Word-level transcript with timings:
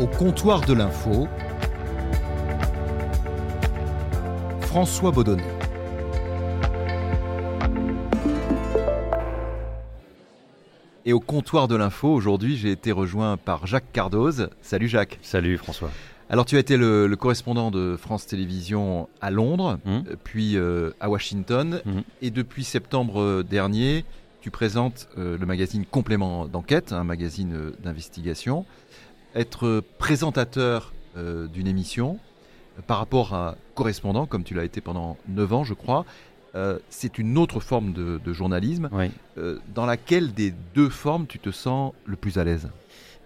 Au 0.00 0.06
comptoir 0.06 0.60
de 0.60 0.72
l'info, 0.74 1.26
François 4.60 5.10
Baudonnet. 5.10 5.42
Et 11.04 11.12
au 11.12 11.20
comptoir 11.20 11.68
de 11.68 11.76
l'info, 11.76 12.08
aujourd'hui, 12.12 12.56
j'ai 12.56 12.70
été 12.70 12.92
rejoint 12.92 13.36
par 13.36 13.66
Jacques 13.66 13.90
Cardoz. 13.92 14.50
Salut 14.60 14.88
Jacques. 14.88 15.18
Salut 15.22 15.56
François. 15.56 15.90
Alors 16.30 16.44
tu 16.44 16.56
as 16.56 16.58
été 16.58 16.76
le, 16.76 17.08
correspondant 17.18 17.70
de 17.70 17.96
France 17.96 18.26
Télévisions 18.26 19.08
à 19.22 19.30
Londres, 19.30 19.78
euh, 19.86 20.02
puis 20.22 20.56
euh, 20.56 20.90
à 21.00 21.08
Washington, 21.08 21.80
Mhm. 21.86 22.02
et 22.20 22.30
depuis 22.30 22.64
septembre 22.64 23.42
dernier, 23.42 24.04
tu 24.42 24.50
présentes 24.50 25.08
euh, 25.16 25.38
le 25.38 25.46
magazine 25.46 25.86
Complément 25.86 26.46
d'enquête, 26.46 26.92
un 26.92 27.04
magazine 27.04 27.54
euh, 27.54 27.70
d'investigation. 27.82 28.66
Être 29.34 29.82
présentateur 29.98 30.92
euh, 31.16 31.46
d'une 31.46 31.66
émission 31.66 32.18
euh, 32.78 32.82
par 32.86 32.98
rapport 32.98 33.34
à 33.34 33.56
correspondant, 33.74 34.26
comme 34.26 34.44
tu 34.44 34.54
l'as 34.54 34.64
été 34.64 34.80
pendant 34.80 35.16
9 35.28 35.52
ans, 35.52 35.64
je 35.64 35.74
crois, 35.74 36.04
euh, 36.54 36.78
c'est 36.88 37.18
une 37.18 37.36
autre 37.38 37.60
forme 37.60 37.92
de, 37.92 38.20
de 38.24 38.32
journalisme. 38.32 38.88
Oui. 38.92 39.10
Euh, 39.36 39.58
dans 39.74 39.86
laquelle 39.86 40.32
des 40.32 40.52
deux 40.74 40.88
formes 40.88 41.26
tu 41.26 41.38
te 41.38 41.50
sens 41.50 41.92
le 42.06 42.16
plus 42.16 42.38
à 42.38 42.44
l'aise? 42.44 42.68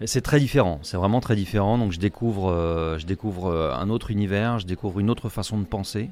C'est 0.05 0.21
très 0.21 0.39
différent, 0.39 0.79
c'est 0.81 0.97
vraiment 0.97 1.21
très 1.21 1.35
différent. 1.35 1.77
Donc 1.77 1.93
je 1.93 1.99
découvre, 1.99 2.51
euh, 2.51 2.97
je 2.97 3.05
découvre 3.05 3.73
un 3.73 3.89
autre 3.89 4.11
univers, 4.11 4.59
je 4.59 4.65
découvre 4.65 4.99
une 4.99 5.09
autre 5.09 5.29
façon 5.29 5.57
de 5.57 5.65
penser. 5.65 6.09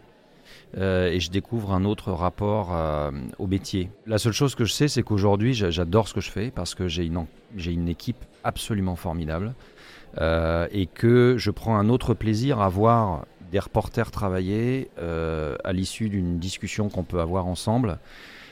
Euh, 0.77 1.11
et 1.11 1.19
je 1.19 1.31
découvre 1.31 1.73
un 1.73 1.83
autre 1.83 2.11
rapport 2.11 2.69
euh, 2.71 3.11
au 3.39 3.47
métier. 3.47 3.89
La 4.07 4.17
seule 4.17 4.33
chose 4.33 4.55
que 4.55 4.63
je 4.63 4.71
sais, 4.71 4.87
c'est 4.87 5.03
qu'aujourd'hui, 5.03 5.53
j'a- 5.53 5.69
j'adore 5.69 6.07
ce 6.07 6.13
que 6.13 6.21
je 6.21 6.31
fais 6.31 6.49
parce 6.49 6.75
que 6.75 6.87
j'ai 6.87 7.05
une, 7.05 7.89
équipe 7.89 8.23
absolument 8.43 8.95
formidable 8.95 9.53
euh, 10.19 10.67
et 10.71 10.85
que 10.85 11.35
je 11.37 11.51
prends 11.51 11.77
un 11.77 11.89
autre 11.89 12.13
plaisir 12.13 12.61
à 12.61 12.69
voir 12.69 13.25
des 13.51 13.59
reporters 13.59 14.11
travailler 14.11 14.89
à 14.97 15.73
l'issue 15.73 16.07
d'une 16.07 16.39
discussion 16.39 16.87
qu'on 16.87 17.03
peut 17.03 17.19
avoir 17.19 17.47
ensemble 17.47 17.99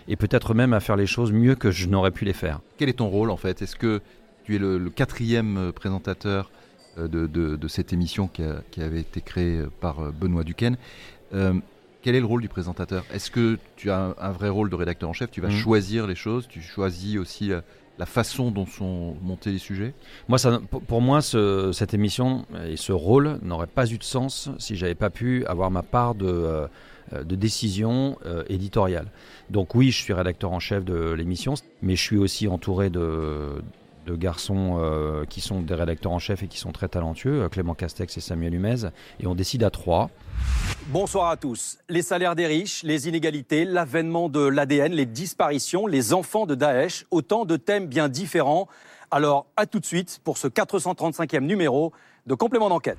et 0.10 0.18
peut-être 0.18 0.54
même 0.54 0.74
à 0.74 0.82
faire 0.82 0.98
les 0.98 1.06
choses 1.06 1.32
mieux 1.32 1.56
que 1.56 1.72
je 1.72 1.88
n'aurais 1.88 2.12
pu 2.12 2.26
les 2.26 2.34
faire. 2.34 2.60
Quel 2.78 2.90
est 2.90 2.98
ton 2.98 3.08
rôle 3.08 3.30
en 3.32 3.38
fait? 3.38 3.62
Est-ce 3.62 3.78
que 3.78 4.02
tu 4.44 4.56
es 4.56 4.60
le, 4.60 4.90
quatrième 4.90 5.72
présentateur 5.74 6.52
de, 6.98 7.68
cette 7.70 7.94
émission 7.94 8.28
qui, 8.28 8.44
avait 8.82 9.00
été 9.00 9.22
créée 9.22 9.62
par 9.80 10.12
Benoît 10.12 10.44
Duquesne? 10.44 10.76
Quel 12.02 12.16
est 12.16 12.20
le 12.22 12.26
rôle 12.26 12.42
du 12.42 12.48
présentateur? 12.48 13.04
Est-ce 13.14 13.30
que 13.30 13.58
tu 13.76 13.92
as 13.92 14.00
un, 14.00 14.16
un 14.18 14.32
vrai 14.32 14.48
rôle 14.50 14.70
de 14.70 14.76
rédacteur 14.76 15.10
en 15.10 15.14
chef? 15.14 15.32
Tu 15.32 15.42
vas 15.42 15.50
Mhm. 15.50 15.56
choisir 15.58 16.08
les 16.08 16.16
choses? 16.16 16.48
Tu 16.48 16.62
choisis 16.62 17.18
aussi 17.18 17.52
euh, 17.52 17.60
la 17.98 18.06
façon 18.06 18.52
dont 18.52 18.66
sont 18.66 19.18
montés 19.22 19.52
les 19.52 19.58
sujets? 19.58 19.94
Moi, 20.30 20.38
ça, 20.38 20.62
pour 20.88 21.02
moi, 21.02 21.22
ce- 21.22 21.72
cette 21.74 21.94
émission 21.94 22.46
et 22.66 22.78
ce 22.78 22.94
rôle 22.94 23.38
n'aurait 23.42 23.68
pas 23.68 23.86
eu 23.92 23.98
de 23.98 24.04
sens 24.04 24.50
si 24.60 24.78
j'avais 24.78 24.96
pas 24.96 25.10
pu 25.10 25.46
avoir 25.46 25.72
ma 25.72 25.84
part 25.84 26.16
de, 26.16 26.26
euh, 26.26 26.68
euh, 27.14 27.24
de 27.26 27.36
décision 27.36 28.18
euh, 28.26 28.44
éditoriale. 28.48 29.08
Donc 29.50 29.76
oui, 29.76 29.92
je 29.92 29.98
suis 30.02 30.14
rédacteur 30.14 30.52
en 30.54 30.60
chef 30.60 30.86
de 30.86 31.12
l'émission, 31.12 31.56
mais 31.82 31.98
je 31.98 32.02
suis 32.02 32.18
aussi 32.18 32.48
entouré 32.48 32.90
de, 32.90 33.62
de 34.10 34.16
garçons 34.16 34.78
euh, 34.80 35.26
qui 35.26 35.40
sont 35.40 35.62
des 35.62 35.74
rédacteurs 35.76 36.12
en 36.12 36.20
chef 36.20 36.42
et 36.42 36.48
qui 36.48 36.58
sont 36.58 36.72
très 36.72 36.88
talentueux, 36.88 37.44
euh, 37.44 37.50
Clément 37.50 37.76
Castex 37.76 38.18
et 38.18 38.22
Samuel 38.22 38.56
Humez, 38.56 38.90
et 39.20 39.28
on 39.28 39.36
décide 39.36 39.64
à 39.64 39.70
trois. 39.70 40.10
Bonsoir 40.88 41.30
à 41.30 41.38
tous. 41.38 41.78
Les 41.90 42.02
salaires 42.02 42.36
des 42.36 42.48
riches, 42.48 42.82
les 42.84 43.08
inégalités, 43.08 43.66
l'avènement 43.66 44.28
de 44.28 44.40
l'ADN, 44.40 44.94
les 44.94 45.06
disparitions, 45.06 45.86
les 45.86 46.14
enfants 46.14 46.48
de 46.48 46.56
Daesh, 46.56 47.06
autant 47.12 47.46
de 47.46 47.56
thèmes 47.56 47.86
bien 47.88 48.10
différents. 48.10 48.68
Alors, 49.12 49.46
à 49.56 49.66
tout 49.68 49.80
de 49.80 49.86
suite 49.86 50.20
pour 50.24 50.38
ce 50.38 50.48
435e 50.48 51.42
numéro 51.42 51.94
de 52.26 52.34
Complément 52.34 52.70
d'enquête. 52.70 52.98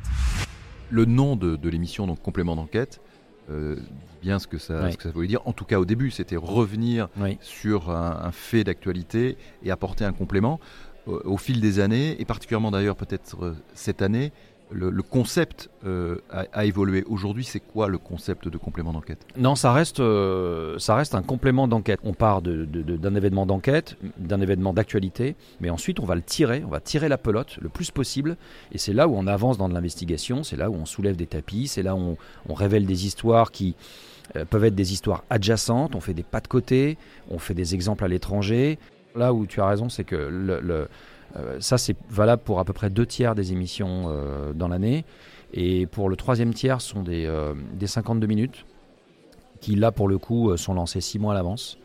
Le 0.91 1.05
nom 1.05 1.34
de, 1.36 1.56
de 1.56 1.69
l'émission, 1.69 2.06
donc 2.06 2.20
complément 2.22 2.55
d'enquête, 2.56 3.00
euh, 3.48 3.77
bien 4.22 4.38
ce 4.38 4.47
que, 4.47 4.59
ça, 4.59 4.82
Oui. 4.84 4.92
ce 4.92 4.97
que 4.97 5.04
ça 5.04 5.10
voulait 5.10 5.28
dire. 5.28 5.41
En 5.47 5.53
tout 5.53 5.65
cas, 5.65 5.78
au 5.78 5.84
début, 5.84 6.10
c'était 6.10 6.37
revenir 6.37 7.09
Oui. 7.21 7.38
sur 7.41 7.91
un, 7.91 8.21
un 8.25 8.32
fait 8.32 8.65
d'actualité 8.65 9.37
et 9.65 9.71
apporter 9.71 10.04
un 10.04 10.12
complément. 10.12 10.59
Au 11.06 11.37
fil 11.38 11.61
des 11.61 11.81
années, 11.81 12.21
et 12.21 12.25
particulièrement 12.25 12.71
d'ailleurs 12.71 12.97
peut-être 12.97 13.43
euh, 13.43 13.55
cette 13.75 14.03
année, 14.03 14.33
le, 14.72 15.03
concept 15.03 15.69
euh, 15.84 16.19
a, 16.31 16.65
évolué. 16.65 17.05
Aujourd'hui, 17.09 17.43
c'est 17.43 17.59
quoi 17.59 17.88
le 17.88 17.99
concept 17.99 18.47
de 18.47 18.56
complément 18.56 18.93
d'enquête? 18.93 19.27
Non, 19.37 19.56
ça 19.56 19.72
reste, 19.72 19.99
euh, 19.99 20.78
ça 20.78 20.94
reste 20.94 21.16
un 21.16 21.22
complément 21.22 21.66
d'enquête. 21.66 21.99
On 22.05 22.15
part 22.15 22.41
de- 22.41 22.65
de- 22.66 22.97
d'un 22.97 23.15
événement 23.16 23.47
d'enquête, 23.47 23.97
d'un 24.19 24.41
événement 24.41 24.72
d'actualité, 24.72 25.34
mais 25.60 25.71
ensuite 25.71 25.99
on 25.99 26.05
va 26.05 26.15
le 26.15 26.22
tirer, 26.22 26.62
on 26.65 26.71
va 26.71 26.81
tirer 26.81 27.09
la 27.09 27.19
pelote 27.19 27.56
le 27.60 27.69
plus 27.69 27.91
possible, 27.91 28.37
et 28.71 28.78
c'est 28.78 28.93
là 28.93 29.09
où 29.09 29.16
on 29.16 29.27
avance 29.27 29.59
dans 29.59 29.69
de 29.69 29.75
l'investigation, 29.75 30.44
c'est 30.44 30.56
là 30.56 30.71
où 30.71 30.75
on 30.75 30.87
soulève 30.87 31.16
des 31.16 31.27
tapis, 31.27 31.66
c'est 31.66 31.83
là 31.83 31.97
où 31.97 32.16
on, 32.49 32.55
révèle 32.55 32.87
des 32.87 33.06
histoires 33.06 33.50
qui 33.50 33.75
peuvent 34.50 34.65
être 34.65 34.75
des 34.77 34.93
histoires 34.93 35.25
adjacentes, 35.31 35.97
on 35.97 36.00
fait 36.00 36.15
des 36.15 36.22
pas 36.22 36.41
de 36.41 36.47
côté, 36.47 36.97
on 37.31 37.39
fait 37.39 37.55
des 37.55 37.75
exemples 37.75 38.05
à 38.05 38.09
l'étranger. 38.09 38.78
Là 39.16 39.32
où 39.32 39.47
tu 39.47 39.60
as 39.60 39.66
raison, 39.66 39.88
c'est 39.88 40.04
que 40.04 40.16
le, 40.16 40.60
le- 40.60 40.88
euh, 41.37 41.56
ça 41.60 41.78
c'est 41.78 41.97
valable 42.09 42.43
pour 42.44 42.59
à 42.59 42.65
peu 42.65 42.72
près 42.72 42.91
deux 42.91 43.06
tiers 43.06 43.34
des 43.34 43.53
émissions 43.53 44.06
euh, 44.09 44.53
dans 44.53 44.69
l'année. 44.69 45.04
Et 45.53 45.87
pour 45.87 46.09
le 46.09 46.16
troisième 46.16 46.54
tiers, 46.54 46.81
ce 46.81 46.91
sont 46.91 47.03
des, 47.03 47.26
euh, 47.26 47.54
des 47.75 47.87
52 47.87 48.26
minutes 48.26 48.65
qui, 49.60 49.75
là, 49.76 49.93
pour 49.93 50.09
le 50.09 50.16
coup, 50.19 50.50
euh, 50.50 50.56
sont 50.56 50.75
lancées 50.75 51.00
six 51.00 51.19
mois 51.19 51.32
à 51.32 51.37
l'avance. 51.37 51.76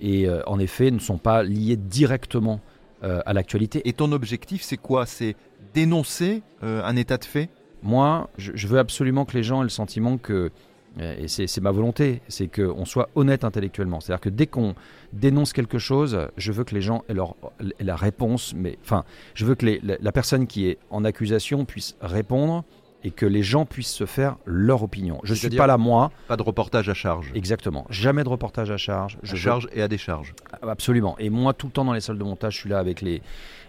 Et 0.00 0.26
en 0.48 0.58
effet, 0.58 0.90
ne 0.90 0.98
sont 0.98 1.18
pas 1.18 1.44
liées 1.44 1.76
directement 1.76 2.58
à 3.02 3.32
l'actualité. 3.32 3.82
Et 3.88 3.92
ton 3.92 4.10
objectif, 4.10 4.62
c'est 4.62 4.76
quoi? 4.76 5.06
C'est 5.06 5.36
dénoncer 5.74 6.42
un 6.60 6.96
état 6.96 7.18
de 7.18 7.24
fait? 7.24 7.48
Moi, 7.84 8.28
je, 8.36 8.50
je 8.56 8.66
veux 8.66 8.80
absolument 8.80 9.24
que 9.24 9.36
les 9.36 9.44
gens 9.44 9.60
aient 9.60 9.64
le 9.64 9.68
sentiment 9.68 10.18
que, 10.18 10.50
et 10.98 11.28
c'est 11.28 11.60
ma 11.60 11.70
volonté, 11.70 12.20
c'est 12.28 12.48
qu'on 12.48 12.84
soit 12.84 13.08
honnête 13.14 13.44
intellectuellement. 13.44 14.00
C'est-à-dire 14.00 14.20
que 14.20 14.28
dès 14.28 14.46
qu'on 14.46 14.74
dénonce 15.12 15.52
quelque 15.52 15.78
chose, 15.78 16.18
je 16.36 16.52
veux 16.52 16.64
que 16.64 16.74
les 16.74 16.82
gens 16.82 17.02
aient, 17.08 17.14
leur, 17.14 17.34
la 17.80 17.96
réponse, 17.96 18.52
mais 18.54 18.78
enfin, 18.82 19.04
je 19.34 19.46
veux 19.46 19.54
que 19.54 19.66
la 19.82 20.12
personne 20.12 20.46
qui 20.46 20.66
est 20.66 20.78
en 20.90 21.04
accusation 21.04 21.64
puisse 21.64 21.96
répondre 22.00 22.64
et 23.04 23.10
que 23.10 23.26
les 23.26 23.42
gens 23.42 23.64
puissent 23.66 23.92
se 23.92 24.06
faire 24.06 24.36
leur 24.44 24.82
opinion. 24.82 25.20
Je 25.24 25.32
ne 25.32 25.36
suis 25.36 25.50
pas 25.50 25.66
là, 25.66 25.76
moi, 25.78 26.10
Pas 26.28 26.36
de 26.36 26.42
reportage 26.42 26.88
à 26.88 26.94
charge. 26.94 27.30
exactement. 27.34 27.86
Jamais 27.90 28.22
de 28.24 28.28
reportage 28.28 28.70
à 28.70 28.76
charge. 28.76 29.14
à 29.16 29.18
Je 29.22 29.32
veux- 29.32 29.38
charge 29.38 29.68
et 29.72 29.82
à 29.82 29.88
décharge. 29.88 30.34
Absolument. 30.62 31.16
Et 31.18 31.28
moi, 31.30 31.52
tout 31.52 31.66
le 31.66 31.72
temps 31.72 31.84
dans 31.84 31.92
les 31.92 32.00
salles 32.00 32.18
de 32.18 32.24
montage, 32.24 32.54
je 32.54 32.58
suis 32.60 32.68
là 32.70 32.78
avec 32.78 33.00
les, 33.00 33.22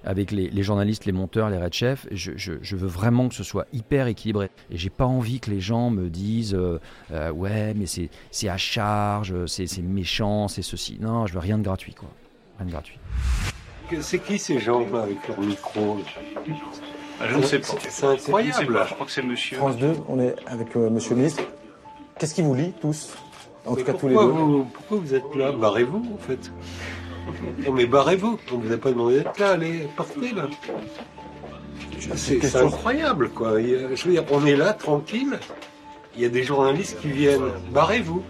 avec 0.05 0.31
les, 0.31 0.49
les 0.49 0.63
journalistes, 0.63 1.05
les 1.05 1.11
monteurs, 1.11 1.49
les 1.49 1.57
red 1.57 1.73
chefs. 1.73 2.07
Je, 2.11 2.33
je- 2.35 2.53
je 2.61 2.75
veux 2.75 2.87
vraiment 2.87 3.27
que 3.29 3.35
ce 3.35 3.43
soit 3.43 3.65
hyper 3.73 4.07
équilibré. 4.07 4.49
Et 4.69 4.77
j'ai 4.77 4.89
pas 4.89 5.05
envie 5.05 5.39
que 5.39 5.49
les 5.49 5.61
gens 5.61 5.89
me 5.89 6.09
disent 6.09 6.53
euh, 6.53 6.79
euh, 7.11 7.31
ouais, 7.31 7.73
mais 7.73 7.85
c'est 7.85 8.09
c'est 8.31 8.49
à 8.49 8.57
charge, 8.57 9.45
c'est 9.47 9.65
c'est 9.67 9.81
méchant, 9.81 10.47
c'est 10.47 10.61
ceci. 10.61 10.97
Non, 11.01 11.25
je 11.25 11.33
veux 11.33 11.39
rien 11.39 11.57
de 11.57 11.63
gratuit, 11.63 11.93
quoi. 11.93 12.09
Rien 12.59 12.67
de 12.67 12.71
gratuit. 12.71 12.99
C'est 14.01 14.19
qui 14.19 14.39
ces 14.39 14.59
gens-là 14.59 15.03
avec 15.03 15.27
leur 15.27 15.39
micro 15.39 15.99
Ah, 16.35 16.39
Je 17.21 17.35
ne 17.37 17.41
sais 17.43 17.59
pas. 17.59 17.67
C'est- 17.89 18.05
incroyable. 18.05 18.73
pas, 18.73 18.85
je 18.87 18.93
crois 18.93 19.05
que 19.05 19.11
c'est 19.11 19.21
monsieur. 19.21 19.57
France 19.57 19.77
2, 19.77 19.93
on 20.09 20.19
est 20.19 20.35
avec 20.47 20.75
euh, 20.75 20.89
Monsieur 20.89 21.11
le 21.11 21.17
ministre. 21.17 21.43
Qu'est-ce 22.19 22.33
qui 22.35 22.41
vous 22.41 22.53
lie 22.55 22.73
tous 22.81 23.13
En 23.65 23.75
tout 23.75 23.83
cas 23.83 23.93
tous 23.93 24.07
les 24.07 24.15
deux. 24.15 24.21
vous, 24.21 24.65
pourquoi 24.73 24.97
vous 24.97 25.13
êtes 25.13 25.35
là? 25.35 25.51
Barrez-vous 25.51 26.03
en 26.13 26.17
fait. 26.17 26.51
Non 27.65 27.71
mais 27.73 27.85
barrez-vous. 27.85 28.37
On 28.53 28.57
vous 28.57 28.71
a 28.73 28.77
pas 28.77 28.89
demandé 28.91 29.17
d'être 29.19 29.39
là. 29.39 29.51
Allez, 29.51 29.87
partez 29.95 30.31
là. 30.33 30.47
C'est 32.15 32.55
incroyable 32.55 33.29
quoi. 33.29 33.59
Je 33.61 34.03
veux 34.05 34.11
dire, 34.11 34.23
on 34.31 34.45
est 34.45 34.55
là 34.55 34.73
tranquille. 34.73 35.39
Il 36.15 36.21
y 36.21 36.25
a 36.25 36.29
des 36.29 36.43
journalistes 36.43 36.99
qui 37.01 37.09
viennent. 37.09 37.49
Barrez-vous. 37.71 38.23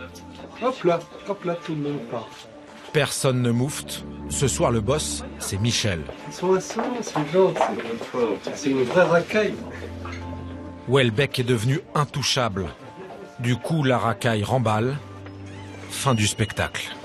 Hop 0.61 0.83
là, 0.83 0.99
hop 1.27 1.43
là, 1.43 1.57
tout 1.66 1.73
le 1.73 1.81
monde 1.81 1.99
part. 2.09 2.29
Personne 2.93 3.41
ne 3.41 3.51
moufte. 3.51 4.05
Ce 4.29 4.47
soir, 4.47 4.71
le 4.71 4.81
boss, 4.81 5.23
c'est 5.39 5.59
Michel. 5.59 6.01
Ils 6.27 6.33
sont 6.33 6.53
insolents 6.55 6.85
ces 7.01 7.13
gens. 7.34 7.53
c'est- 8.55 8.69
une 8.72 8.84
vraie 8.84 9.03
racaille. 9.03 9.53
Welbeck 10.87 11.40
est 11.40 11.43
devenu 11.43 11.79
intouchable. 11.95 12.67
Du 13.40 13.55
coup, 13.55 13.84
la 13.84 13.97
racaille 13.97 14.43
remballe. 14.43 14.97
Fin 15.90 16.16
du 16.16 16.28
spectacle. 16.28 16.95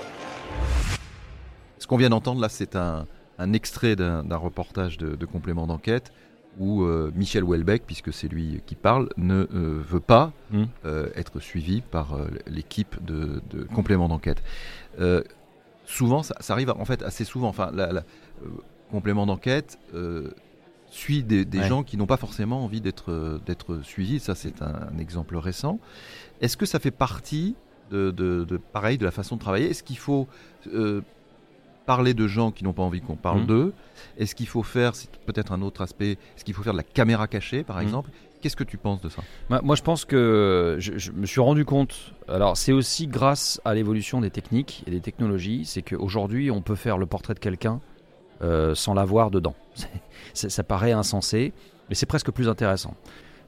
Ce 1.77 1.85
qu'on 1.87 1.97
vient 1.97 2.09
d'entendre 2.09 2.41
là, 2.41 2.49
c'est 2.49 2.75
un, 2.75 3.05
un 3.37 3.53
extrait 3.53 3.95
d'un 3.95 4.23
d'un 4.23 4.37
reportage 4.37 4.97
de, 4.97 5.15
de 5.15 5.25
complément 5.25 5.67
d'enquête 5.67 6.11
où 6.59 6.83
euh, 6.83 7.11
Michel 7.15 7.43
Houellebecq, 7.43 7.83
puisque 7.85 8.11
c'est 8.11 8.27
lui 8.27 8.61
qui 8.65 8.75
parle, 8.75 9.09
ne 9.17 9.47
euh, 9.53 9.81
veut 9.87 9.99
pas 9.99 10.31
Hmm. 10.51 10.63
euh, 10.85 11.07
être 11.15 11.39
suivi 11.39 11.81
par 11.81 12.15
euh, 12.15 12.27
l'équipe 12.47 12.95
de, 13.05 13.41
de 13.51 13.63
complément 13.75 14.07
d'enquête. 14.09 14.41
Souvent, 15.91 16.21
ça, 16.23 16.35
ça 16.39 16.53
arrive 16.53 16.69
en 16.69 16.85
fait 16.85 17.01
assez 17.01 17.25
souvent. 17.25 17.47
Enfin, 17.49 17.71
la, 17.73 17.91
la- 17.91 18.03
euh, 18.43 18.47
complément 18.91 19.25
d'enquête 19.25 19.79
euh, 19.95 20.29
suit 20.91 21.23
des, 21.23 21.45
des 21.45 21.59
Ouais. 21.59 21.67
gens 21.67 21.83
qui 21.83 21.97
n'ont 21.97 22.05
pas 22.05 22.17
forcément 22.17 22.63
envie 22.63 22.79
d'être 22.81 23.11
euh, 23.11 23.39
d'être 23.45 23.81
suivis. 23.83 24.19
Ça, 24.19 24.35
c'est 24.35 24.61
un, 24.61 24.87
un 24.93 24.97
exemple 24.99 25.35
récent. 25.37 25.79
Est-ce 26.41 26.57
que 26.57 26.65
ça 26.67 26.79
fait 26.79 26.91
partie 26.91 27.55
de, 27.89 28.11
de- 28.11 28.45
de- 28.47 28.57
pareil 28.57 28.97
de 28.99 29.05
la 29.05 29.11
façon 29.11 29.35
de 29.35 29.41
travailler? 29.41 29.69
Est-ce 29.71 29.81
qu'il 29.83 29.97
faut 29.97 30.27
euh, 30.73 31.01
parler 31.87 32.13
de 32.13 32.27
gens 32.27 32.51
qui 32.51 32.63
n'ont 32.63 32.73
pas 32.73 32.83
envie 32.83 33.01
qu'on 33.01 33.15
parle 33.15 33.41
Mhm. 33.41 33.47
d'eux? 33.47 33.73
Est-ce 34.17 34.35
qu'il 34.35 34.47
faut 34.47 34.61
faire, 34.63 34.95
c'est 34.95 35.09
peut-être 35.25 35.51
un 35.53 35.61
autre 35.63 35.81
aspect, 35.81 36.11
est-ce 36.35 36.45
qu'il 36.45 36.53
faut 36.53 36.61
faire 36.63 36.73
de 36.73 36.77
la 36.77 36.83
caméra 36.83 37.27
cachée, 37.27 37.63
par 37.63 37.77
Mhm. 37.77 37.83
exemple? 37.83 38.09
Qu'est-ce 38.41 38.55
que 38.55 38.63
tu 38.63 38.77
penses 38.77 39.01
de 39.01 39.09
ça? 39.09 39.21
Moi, 39.49 39.59
moi, 39.63 39.75
je 39.75 39.81
pense 39.81 40.05
que 40.05 40.77
je, 40.79 41.11
me 41.11 41.25
suis 41.25 41.41
rendu 41.41 41.65
compte. 41.65 42.13
Alors, 42.29 42.55
c'est 42.55 42.71
aussi 42.71 43.07
grâce 43.07 43.59
à 43.65 43.73
l'évolution 43.73 44.21
des 44.21 44.29
techniques 44.29 44.83
et 44.87 44.91
des 44.91 45.01
technologies, 45.01 45.65
c'est 45.65 45.81
qu'aujourd'hui, 45.81 46.49
on 46.49 46.61
peut 46.61 46.75
faire 46.75 46.97
le 46.97 47.05
portrait 47.05 47.33
de 47.33 47.39
quelqu'un 47.39 47.81
euh, 48.41 48.75
sans 48.75 48.93
l'avoir 48.93 49.29
dedans. 49.29 49.55
Ça 50.33 50.63
paraît 50.63 50.93
insensé, 50.93 51.51
mais 51.89 51.95
c'est 51.95 52.05
presque 52.05 52.31
plus 52.31 52.47
intéressant. 52.47 52.95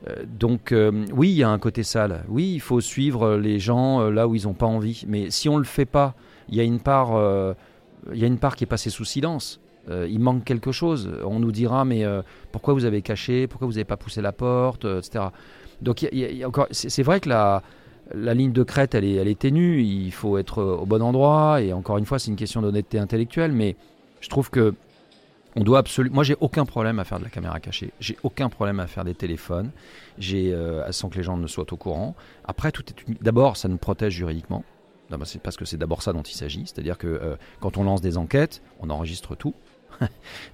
Euh, 0.10 0.26
donc, 0.26 0.74
euh, 0.74 1.06
oui, 1.14 1.30
il 1.30 1.38
y 1.38 1.44
a 1.44 1.50
un 1.50 1.60
côté 1.60 1.84
sale. 1.84 2.26
Oui, 2.28 2.52
il 2.54 2.60
faut 2.60 2.82
suivre 2.82 3.36
les 3.36 3.60
gens 3.60 4.10
là 4.10 4.28
où 4.28 4.36
ils 4.36 4.44
n'ont 4.44 4.54
pas 4.54 4.66
envie. 4.66 5.06
Mais 5.08 5.30
si 5.30 5.48
on 5.48 5.58
le 5.58 5.64
fait 5.64 5.86
pas, 5.86 6.16
il 6.50 6.56
y 6.56 6.60
a 6.60 6.64
une 6.64 6.82
part, 6.82 7.12
il 8.12 8.20
y 8.20 8.26
a 8.26 8.28
une 8.28 8.40
part 8.40 8.58
qui 8.58 8.66
est 8.66 8.68
passée 8.68 8.90
sous 8.90 9.06
silence. 9.06 9.62
Euh, 9.90 10.08
il 10.10 10.20
manque 10.20 10.44
quelque 10.44 10.72
chose. 10.72 11.10
On 11.26 11.40
nous 11.40 11.52
dira, 11.52 11.86
mais 11.86 12.06
euh, 12.06 12.22
pourquoi 12.52 12.74
vous 12.74 12.86
avez 12.86 13.02
caché? 13.02 13.48
Pourquoi 13.48 13.68
vous 13.68 13.74
n'avez 13.74 13.86
pas 13.86 13.98
poussé 13.98 14.22
la 14.22 14.32
porte? 14.32 14.86
Euh, 14.86 15.00
etc. 15.00 15.26
Donc 15.82 16.06
encore. 16.46 16.68
C'est 16.72 17.04
vrai 17.04 17.20
que 17.20 17.30
la, 17.30 17.64
la 18.14 18.34
ligne 18.34 18.52
de 18.52 18.64
crête, 18.64 18.94
elle 18.94 19.06
est, 19.06 19.40
ténue. 19.40 19.82
Il 19.82 20.12
faut 20.12 20.38
être 20.38 20.62
au 20.62 20.86
bon 20.86 21.02
endroit. 21.02 21.62
Et 21.62 21.74
encore 21.74 21.98
une 21.98 22.06
fois, 22.06 22.20
c'est 22.20 22.30
une 22.30 22.36
question 22.36 22.62
d'honnêteté 22.62 23.00
intellectuelle. 23.00 23.52
Mais 23.52 23.76
je 24.20 24.30
trouve 24.30 24.50
que 24.50 24.76
on 25.56 25.64
doit 25.64 25.80
absolument. 25.80 26.16
Moi, 26.16 26.24
j'ai 26.24 26.38
aucun 26.40 26.66
problème 26.66 27.00
à 27.00 27.04
faire 27.04 27.20
de 27.20 27.24
la 27.24 27.30
caméra 27.30 27.60
cachée. 27.60 27.92
J'ai 28.00 28.18
aucun 28.24 28.50
problème 28.50 28.80
à 28.80 28.88
faire 28.88 29.04
des 29.04 29.16
téléphones. 29.16 29.72
J'ai 30.20 30.56
sans 30.92 31.10
que 31.10 31.18
les 31.18 31.24
gens 31.24 31.38
ne 31.38 31.48
soient 31.48 31.66
au 31.72 31.76
courant. 31.76 32.16
Après, 32.46 32.72
tout 32.72 32.84
est 32.88 33.24
d'abord, 33.24 33.58
ça 33.58 33.68
nous 33.68 33.78
protège 33.78 34.14
juridiquement. 34.14 34.64
C'est 35.26 35.42
parce 35.42 35.58
que 35.58 35.66
c'est 35.66 35.76
d'abord 35.76 36.04
ça 36.04 36.14
dont 36.14 36.22
il 36.22 36.36
s'agit. 36.36 36.64
C'est-à-dire 36.68 36.98
que 36.98 37.36
quand 37.60 37.78
on 37.78 37.84
lance 37.84 38.00
des 38.00 38.18
enquêtes, 38.18 38.62
on 38.80 38.90
enregistre 38.90 39.36
tout. 39.36 39.56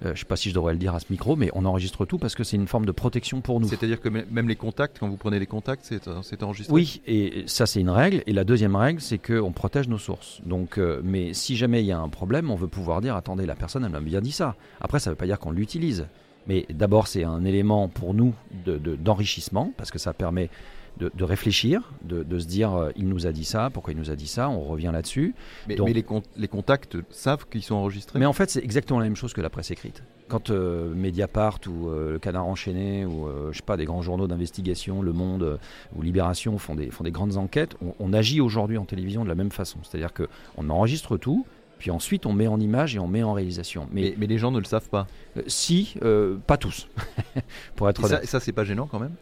Euh, 0.04 0.08
je 0.08 0.08
ne 0.10 0.14
sais 0.16 0.24
pas 0.26 0.36
si 0.36 0.50
je 0.50 0.54
devrais 0.54 0.72
le 0.74 0.78
dire 0.78 0.94
à 0.94 1.00
ce 1.00 1.06
micro, 1.10 1.34
mais 1.34 1.50
on 1.54 1.64
enregistre 1.64 2.04
tout 2.04 2.18
parce 2.18 2.34
que 2.36 2.44
c'est 2.44 2.56
une 2.56 2.68
forme 2.68 2.86
de 2.86 2.92
protection 2.92 3.40
pour 3.40 3.58
nous. 3.60 3.66
C'est-à-dire 3.68 4.00
que 4.00 4.08
même 4.08 4.48
les 4.48 4.54
contacts, 4.54 4.98
quand 5.00 5.08
vous 5.08 5.16
prenez 5.16 5.38
les 5.40 5.46
contacts, 5.46 5.84
c'est 5.84 6.06
euh, 6.06 6.20
enregistré? 6.42 6.72
Oui, 6.72 7.00
et 7.06 7.42
ça 7.46 7.66
c'est 7.66 7.80
une 7.80 7.90
règle. 7.90 8.22
Et 8.26 8.32
la 8.32 8.44
deuxième 8.44 8.76
règle, 8.76 9.00
c'est 9.00 9.18
qu'on 9.18 9.50
protège 9.50 9.88
nos 9.88 9.98
sources. 9.98 10.40
Donc, 10.46 10.78
euh, 10.78 11.00
mais 11.02 11.34
si 11.34 11.56
jamais 11.56 11.82
il 11.82 11.86
y 11.86 11.92
a 11.92 11.98
un 11.98 12.08
problème, 12.08 12.50
on 12.50 12.54
veut 12.56 12.68
pouvoir 12.68 13.00
dire 13.00 13.16
attendez, 13.16 13.44
la 13.46 13.56
personne 13.56 13.84
elle 13.84 13.90
m'a 13.90 14.00
bien 14.00 14.20
dit 14.20 14.30
ça. 14.32 14.54
Après, 14.80 15.00
ça 15.00 15.10
ne 15.10 15.12
veut 15.14 15.18
pas 15.18 15.26
dire 15.26 15.38
qu'on 15.40 15.50
l'utilise. 15.50 16.06
Mais 16.46 16.64
d'abord, 16.70 17.08
c'est 17.08 17.24
un 17.24 17.44
élément 17.44 17.88
pour 17.88 18.14
nous 18.14 18.34
de- 18.64 18.78
de- 18.78 18.94
d'enrichissement 18.96 19.72
parce 19.76 19.90
que 19.90 19.98
ça 19.98 20.12
permet 20.12 20.48
de, 20.96 21.10
de 21.14 21.24
réfléchir, 21.24 21.92
de, 22.02 22.22
de 22.22 22.38
se 22.38 22.46
dire 22.46 22.74
euh, 22.74 22.90
il 22.96 23.08
nous 23.08 23.26
a 23.26 23.32
dit 23.32 23.44
ça, 23.44 23.70
pourquoi 23.72 23.92
il 23.92 23.98
nous 23.98 24.10
a 24.10 24.16
dit 24.16 24.26
ça, 24.26 24.48
on 24.48 24.60
revient 24.60 24.90
là-dessus. 24.92 25.34
Mais, 25.68 25.76
Donc- 25.76 25.86
mais 25.88 25.92
les, 25.92 26.02
con- 26.02 26.22
les 26.36 26.48
contacts 26.48 26.96
savent 27.10 27.46
qu'ils 27.48 27.62
sont 27.62 27.74
enregistrés? 27.76 28.18
Mais 28.18 28.26
en 28.26 28.32
fait, 28.32 28.50
c'est 28.50 28.62
exactement 28.64 28.98
la 28.98 29.04
même 29.06 29.16
chose 29.16 29.32
que 29.32 29.40
la 29.40 29.50
presse 29.50 29.70
écrite. 29.70 30.02
Quand 30.28 30.50
euh, 30.50 30.92
Mediapart 30.94 31.60
ou 31.68 31.88
euh, 31.88 32.12
le 32.12 32.18
Canard 32.18 32.46
enchaîné 32.46 33.04
ou 33.06 33.28
je 33.52 33.56
sais 33.56 33.62
pas 33.64 33.76
des 33.76 33.84
grands 33.84 34.02
journaux 34.02 34.26
d'investigation, 34.26 35.02
Le 35.02 35.12
Monde 35.12 35.58
ou 35.96 36.02
Libération 36.02 36.58
font 36.58 36.74
des 36.74 36.90
font 36.90 37.04
des 37.04 37.10
grandes 37.12 37.36
enquêtes, 37.36 37.76
on, 37.82 37.94
on 38.00 38.12
agit 38.12 38.40
aujourd'hui 38.40 38.76
en 38.78 38.84
télévision 38.84 39.22
de 39.24 39.28
la 39.28 39.34
même 39.34 39.50
façon. 39.52 39.78
C'est-à-dire 39.82 40.12
que 40.12 40.28
on 40.56 40.68
enregistre 40.68 41.16
tout, 41.16 41.46
puis 41.78 41.90
ensuite 41.90 42.26
on 42.26 42.32
met 42.32 42.46
en 42.48 42.58
image 42.60 42.96
et 42.96 42.98
on 42.98 43.06
met 43.08 43.22
en 43.22 43.32
réalisation. 43.32 43.88
Mais, 43.92 44.02
mais, 44.02 44.14
mais 44.18 44.26
les 44.26 44.36
gens 44.38 44.50
ne 44.50 44.58
le 44.58 44.64
savent 44.64 44.88
pas? 44.90 45.06
euh, 45.36 45.42
si, 45.46 45.94
euh, 46.02 46.36
pas 46.46 46.56
tous, 46.56 46.88
pour 47.76 47.88
être 47.88 48.04
Et 48.22 48.26
ça 48.26 48.40
c'est 48.40 48.52
pas 48.52 48.64
gênant 48.64 48.86
quand 48.90 48.98
même? 48.98 49.14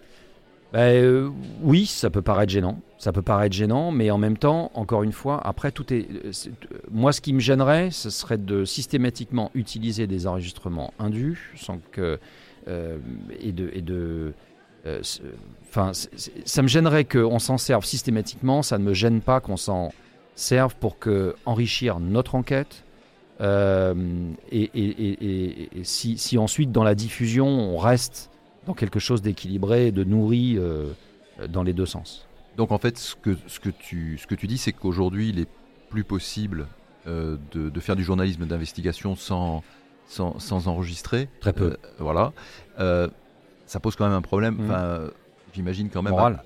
Ben, 0.73 0.81
euh, 0.81 1.31
oui, 1.63 1.87
ça 1.87 2.11
peut 2.11 2.23
paraître 2.23 2.53
gênant. 2.53 2.81
Ça 2.99 3.13
peut 3.13 3.23
paraître 3.23 3.55
gênant, 3.55 3.93
mais 3.93 4.11
en 4.11 4.19
même 4.19 4.37
temps, 4.37 4.71
encore 4.75 5.03
une 5.05 5.13
fois, 5.13 5.41
après 5.47 5.71
tout 5.71 5.93
est. 5.93 6.09
euh, 6.11 6.31
euh, 6.47 6.79
Moi, 6.91 7.13
ce 7.13 7.21
qui 7.21 7.33
me 7.33 7.41
gênerait, 7.41 7.91
ce 7.91 8.11
serait 8.11 8.39
de 8.39 8.65
systématiquement 8.65 9.51
utiliser 9.55 10.07
des 10.07 10.27
enregistrements 10.27 10.93
indus, 10.99 11.53
sans 11.57 11.79
que 11.93 12.19
et 12.69 13.53
de 13.53 13.71
et 13.73 13.81
de. 13.81 14.35
ça 15.71 16.63
me 16.63 16.69
gênerait 16.69 17.05
qu'on 17.05 17.39
s'en 17.39 17.59
serve 17.59 17.85
systématiquement. 17.85 18.63
Ça 18.63 18.79
ne 18.79 18.85
me 18.85 18.93
gêne 18.93 19.21
pas 19.21 19.41
qu'on 19.41 19.57
s'en 19.57 19.93
serve 20.35 20.75
pour 20.77 20.97
enrichir 21.45 22.01
notre 22.01 22.35
enquête. 22.35 22.83
Et 23.41 24.71
si 25.85 26.39
ensuite 26.39 26.73
dans 26.73 26.83
la 26.83 26.97
diffusion 26.97 27.47
on 27.47 27.77
reste 27.77 28.31
dans 28.67 28.75
quelque 28.75 28.99
chose 28.99 29.23
d'équilibré, 29.23 29.93
de 29.93 30.05
nourri 30.05 30.57
euh, 30.59 30.93
dans 31.49 31.63
les 31.63 31.73
deux 31.73 31.87
sens. 31.87 32.27
Donc 32.57 32.73
en 32.73 32.79
fait, 32.79 32.99
ce 32.99 33.15
que, 33.15 33.37
ce 33.47 33.61
que, 33.61 33.71
tu, 33.71 34.19
ce 34.19 34.27
que 34.27 34.35
tu 34.35 34.47
dis, 34.47 34.59
c'est 34.59 34.73
qu'aujourd'hui, 34.73 35.29
il 35.31 35.39
est 35.39 35.49
plus 35.91 36.05
possible 36.05 36.67
euh, 37.07 37.37
de, 37.53 37.69
de 37.71 37.81
faire 37.81 37.97
du 37.97 38.03
journalisme 38.05 38.47
d'investigation 38.47 39.15
sans, 39.15 39.63
sans, 40.09 40.39
sans 40.39 40.67
enregistrer. 40.69 41.29
Très 41.41 41.53
peu. 41.53 41.73
Euh, 41.73 41.77
voilà. 41.99 42.33
Ça 43.67 43.81
pose 43.81 43.97
quand 43.97 44.05
même 44.07 44.15
un 44.17 44.23
problème. 44.23 44.59
Enfin, 44.65 44.81
euh, 44.81 45.11
J'imagine 45.55 45.89
quand 45.91 46.03
même. 46.03 46.13
Moral. 46.13 46.43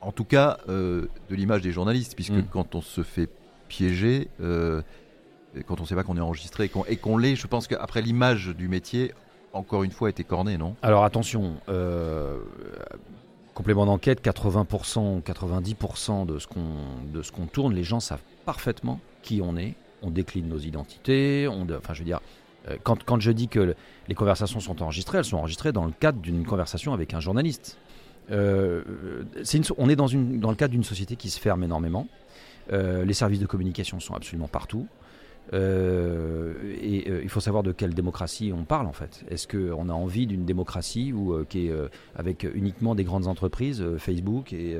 En 0.00 0.12
tout 0.12 0.24
cas, 0.24 0.58
de 0.68 1.08
l'image 1.30 1.60
des 1.62 1.72
journalistes, 1.72 2.14
puisque 2.14 2.32
Mhm. 2.32 2.46
quand 2.50 2.74
on 2.76 2.80
se 2.80 3.02
fait 3.02 3.28
piéger, 3.68 4.28
quand 4.38 5.80
on 5.80 5.82
ne 5.82 5.86
sait 5.86 5.94
pas 5.96 6.02
qu'on 6.04 6.16
est 6.16 6.20
enregistré 6.20 6.64
et 6.64 6.68
qu'on 6.68 6.84
et 6.84 6.96
qu'on 6.96 7.18
l'est, 7.18 7.36
je 7.36 7.46
pense 7.46 7.66
qu'après 7.66 8.00
l'image 8.00 8.48
du 8.56 8.68
métier, 8.68 9.12
encore 9.52 9.82
une 9.82 9.90
fois, 9.90 10.10
été 10.10 10.24
cornée, 10.24 10.58
non? 10.58 10.76
Alors 10.82 11.04
attention, 11.04 11.54
euh, 11.68 12.38
complément 13.54 13.86
d'enquête, 13.86 14.22
80%, 14.22 15.20
90% 15.22 16.26
de 16.26 16.38
ce 16.38 16.46
qu'on 16.46 16.64
de 17.12 17.48
tourne, 17.50 17.74
les 17.74 17.84
gens 17.84 18.00
savent 18.00 18.22
parfaitement 18.44 19.00
qui 19.22 19.40
on 19.42 19.56
est. 19.56 19.74
On 20.02 20.10
décline 20.10 20.48
nos 20.48 20.58
identités. 20.58 21.48
Enfin, 21.48 21.92
je 21.94 21.98
veux 22.00 22.04
dire, 22.04 22.20
euh, 22.68 22.76
quand, 22.84 23.02
quand 23.04 23.18
je 23.20 23.32
dis 23.32 23.48
que 23.48 23.58
le- 23.58 23.74
les 24.06 24.14
conversations 24.14 24.60
sont 24.60 24.80
enregistrées, 24.82 25.18
elles 25.18 25.24
sont 25.24 25.38
enregistrées 25.38 25.72
dans 25.72 25.84
le 25.86 25.92
cadre 25.92 26.20
d'une 26.20 26.44
conversation 26.46 26.92
avec 26.92 27.14
un 27.14 27.20
journaliste. 27.20 27.78
Euh, 28.30 28.82
on 29.78 29.88
est 29.88 29.96
dans, 29.96 30.06
une, 30.06 30.38
dans 30.38 30.50
le 30.50 30.56
cadre 30.56 30.72
d'une 30.72 30.84
société 30.84 31.16
qui 31.16 31.30
se 31.30 31.40
ferme 31.40 31.64
énormément. 31.64 32.06
Les 32.70 33.14
services 33.14 33.40
de 33.40 33.46
communication 33.46 33.98
sont 33.98 34.12
absolument 34.14 34.46
partout. 34.46 34.86
Euh, 35.54 36.52
et 36.80 37.10
euh, 37.10 37.20
il 37.22 37.28
faut 37.28 37.40
savoir 37.40 37.62
de 37.62 37.72
quelle 37.72 37.94
démocratie 37.94 38.52
on 38.54 38.64
parle 38.64 38.86
en 38.86 38.92
fait. 38.92 39.24
Est-ce 39.30 39.48
qu'on 39.48 39.88
a 39.88 39.92
envie 39.92 40.26
d'une 40.26 40.44
démocratie 40.44 41.12
où, 41.12 41.32
euh, 41.32 41.46
qui 41.48 41.68
est 41.68 41.72
avec 42.16 42.46
uniquement 42.54 42.94
des 42.94 43.04
grandes 43.04 43.26
entreprises, 43.26 43.84
Facebook 43.98 44.52
et 44.52 44.76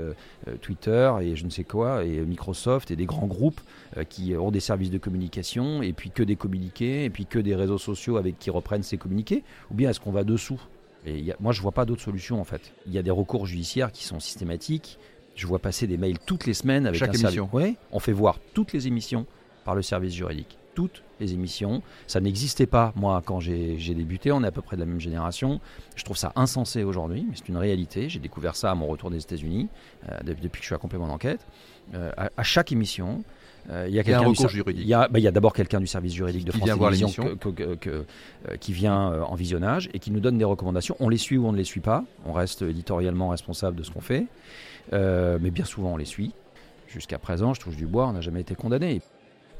Twitter 0.60 1.12
et 1.22 1.36
je 1.36 1.44
ne 1.44 1.50
sais 1.50 1.64
quoi, 1.64 2.04
et 2.04 2.20
Microsoft 2.20 2.90
et 2.90 2.96
des 2.96 3.06
grands 3.06 3.26
groupes 3.26 3.60
qui 4.08 4.34
ont 4.36 4.50
des 4.50 4.60
services 4.60 4.90
de 4.90 4.98
communication 4.98 5.82
et 5.82 5.92
puis 5.92 6.10
que 6.10 6.22
des 6.22 6.36
communiqués 6.36 7.04
et 7.04 7.10
puis 7.10 7.26
que 7.26 7.38
des 7.38 7.54
réseaux 7.54 7.78
sociaux 7.78 8.16
avec 8.16 8.38
qui 8.38 8.50
reprennent 8.50 8.82
ces 8.82 8.98
communiqués? 8.98 9.42
Ou 9.70 9.74
bien 9.74 9.90
est-ce 9.90 10.00
qu'on 10.00 10.12
va 10.12 10.24
dessous? 10.24 10.60
Et 11.06 11.16
il 11.16 11.24
y 11.24 11.32
a- 11.32 11.36
Moi 11.40 11.52
je 11.52 11.62
vois 11.62 11.72
pas 11.72 11.84
d'autre 11.84 12.02
solution 12.02 12.40
en 12.40 12.44
fait. 12.44 12.72
Il 12.86 12.92
y 12.92 12.98
a 12.98 13.02
des 13.02 13.10
recours 13.10 13.46
judiciaires 13.46 13.92
qui 13.92 14.04
sont 14.04 14.20
systématiques. 14.20 14.98
Je 15.34 15.46
vois 15.46 15.60
passer 15.60 15.86
des 15.86 15.96
mails 15.96 16.18
toutes 16.26 16.46
les 16.46 16.54
semaines 16.54 16.86
avec 16.86 16.98
Chaque 16.98 17.10
un 17.10 17.12
service- 17.12 17.36
émission. 17.38 17.48
Ouais, 17.52 17.76
on 17.92 18.00
fait 18.00 18.12
voir 18.12 18.38
toutes 18.54 18.72
les 18.72 18.86
émissions 18.88 19.24
par 19.64 19.74
le 19.74 19.82
service 19.82 20.12
juridique. 20.14 20.57
Toutes 20.78 21.02
les 21.18 21.32
émissions. 21.32 21.82
Ça 22.06 22.20
n'existait 22.20 22.66
pas, 22.66 22.92
moi, 22.94 23.20
quand 23.24 23.40
j'ai 23.40 23.76
débuté. 23.94 24.30
On 24.30 24.44
est 24.44 24.46
à 24.46 24.52
peu 24.52 24.62
près 24.62 24.76
de 24.76 24.80
la 24.80 24.86
même 24.86 25.00
génération. 25.00 25.60
Je 25.96 26.04
trouve 26.04 26.16
ça 26.16 26.30
insensé 26.36 26.84
aujourd'hui, 26.84 27.26
mais 27.28 27.34
c'est 27.36 27.48
une 27.48 27.56
réalité. 27.56 28.08
J'ai 28.08 28.20
découvert 28.20 28.54
ça 28.54 28.70
à 28.70 28.76
mon 28.76 28.86
retour 28.86 29.10
des 29.10 29.18
États-Unis, 29.20 29.68
euh, 30.08 30.20
de- 30.20 30.34
depuis 30.34 30.58
que 30.60 30.62
je 30.62 30.66
suis 30.66 30.74
à 30.76 30.78
complément 30.78 31.08
d'enquête. 31.08 31.40
Euh, 31.94 32.12
à, 32.16 32.30
à 32.36 32.42
chaque 32.44 32.70
émission, 32.70 33.24
euh, 33.70 33.86
il 33.88 33.94
y 33.96 33.98
a 33.98 34.02
Il 34.02 34.08
y 34.10 34.12
a 34.12 34.18
un 34.18 34.20
recours 34.20 34.48
juridique. 34.48 34.82
Il 34.84 34.88
y 34.88 34.94
a, 34.94 35.08
bah, 35.08 35.18
il 35.18 35.22
y 35.22 35.26
a 35.26 35.32
d'abord 35.32 35.52
quelqu'un 35.52 35.80
du 35.80 35.88
service 35.88 36.12
juridique 36.14 36.44
de 36.44 36.52
Qui 36.52 36.58
France 36.58 36.70
Télévisions 36.70 37.06
l'émission. 37.08 37.24
que- 37.24 37.50
que- 37.50 37.74
que- 37.74 37.74
que- 37.74 38.04
euh, 38.50 38.56
qui 38.60 38.72
vient 38.72 39.10
euh, 39.10 39.22
en 39.22 39.34
visionnage 39.34 39.90
et 39.94 39.98
qui 39.98 40.12
nous 40.12 40.20
donne 40.20 40.38
des 40.38 40.44
recommandations. 40.44 40.94
On 41.00 41.08
les 41.08 41.18
suit 41.18 41.38
ou 41.38 41.46
on 41.48 41.52
ne 41.52 41.56
les 41.58 41.64
suit 41.64 41.80
pas. 41.80 42.04
On 42.24 42.32
reste 42.32 42.62
éditorialement 42.62 43.30
responsable 43.30 43.76
de 43.76 43.82
ce 43.82 43.90
qu'on 43.90 44.00
fait. 44.00 44.26
Euh, 44.92 45.38
mais 45.40 45.50
bien 45.50 45.64
souvent, 45.64 45.94
on 45.94 45.96
les 45.96 46.04
suit. 46.04 46.32
Jusqu'à 46.86 47.18
présent, 47.18 47.52
je 47.52 47.60
touche 47.60 47.76
du 47.76 47.86
bois, 47.86 48.06
on 48.06 48.12
n'a 48.12 48.20
jamais 48.20 48.42
été 48.42 48.54
condamné. 48.54 49.02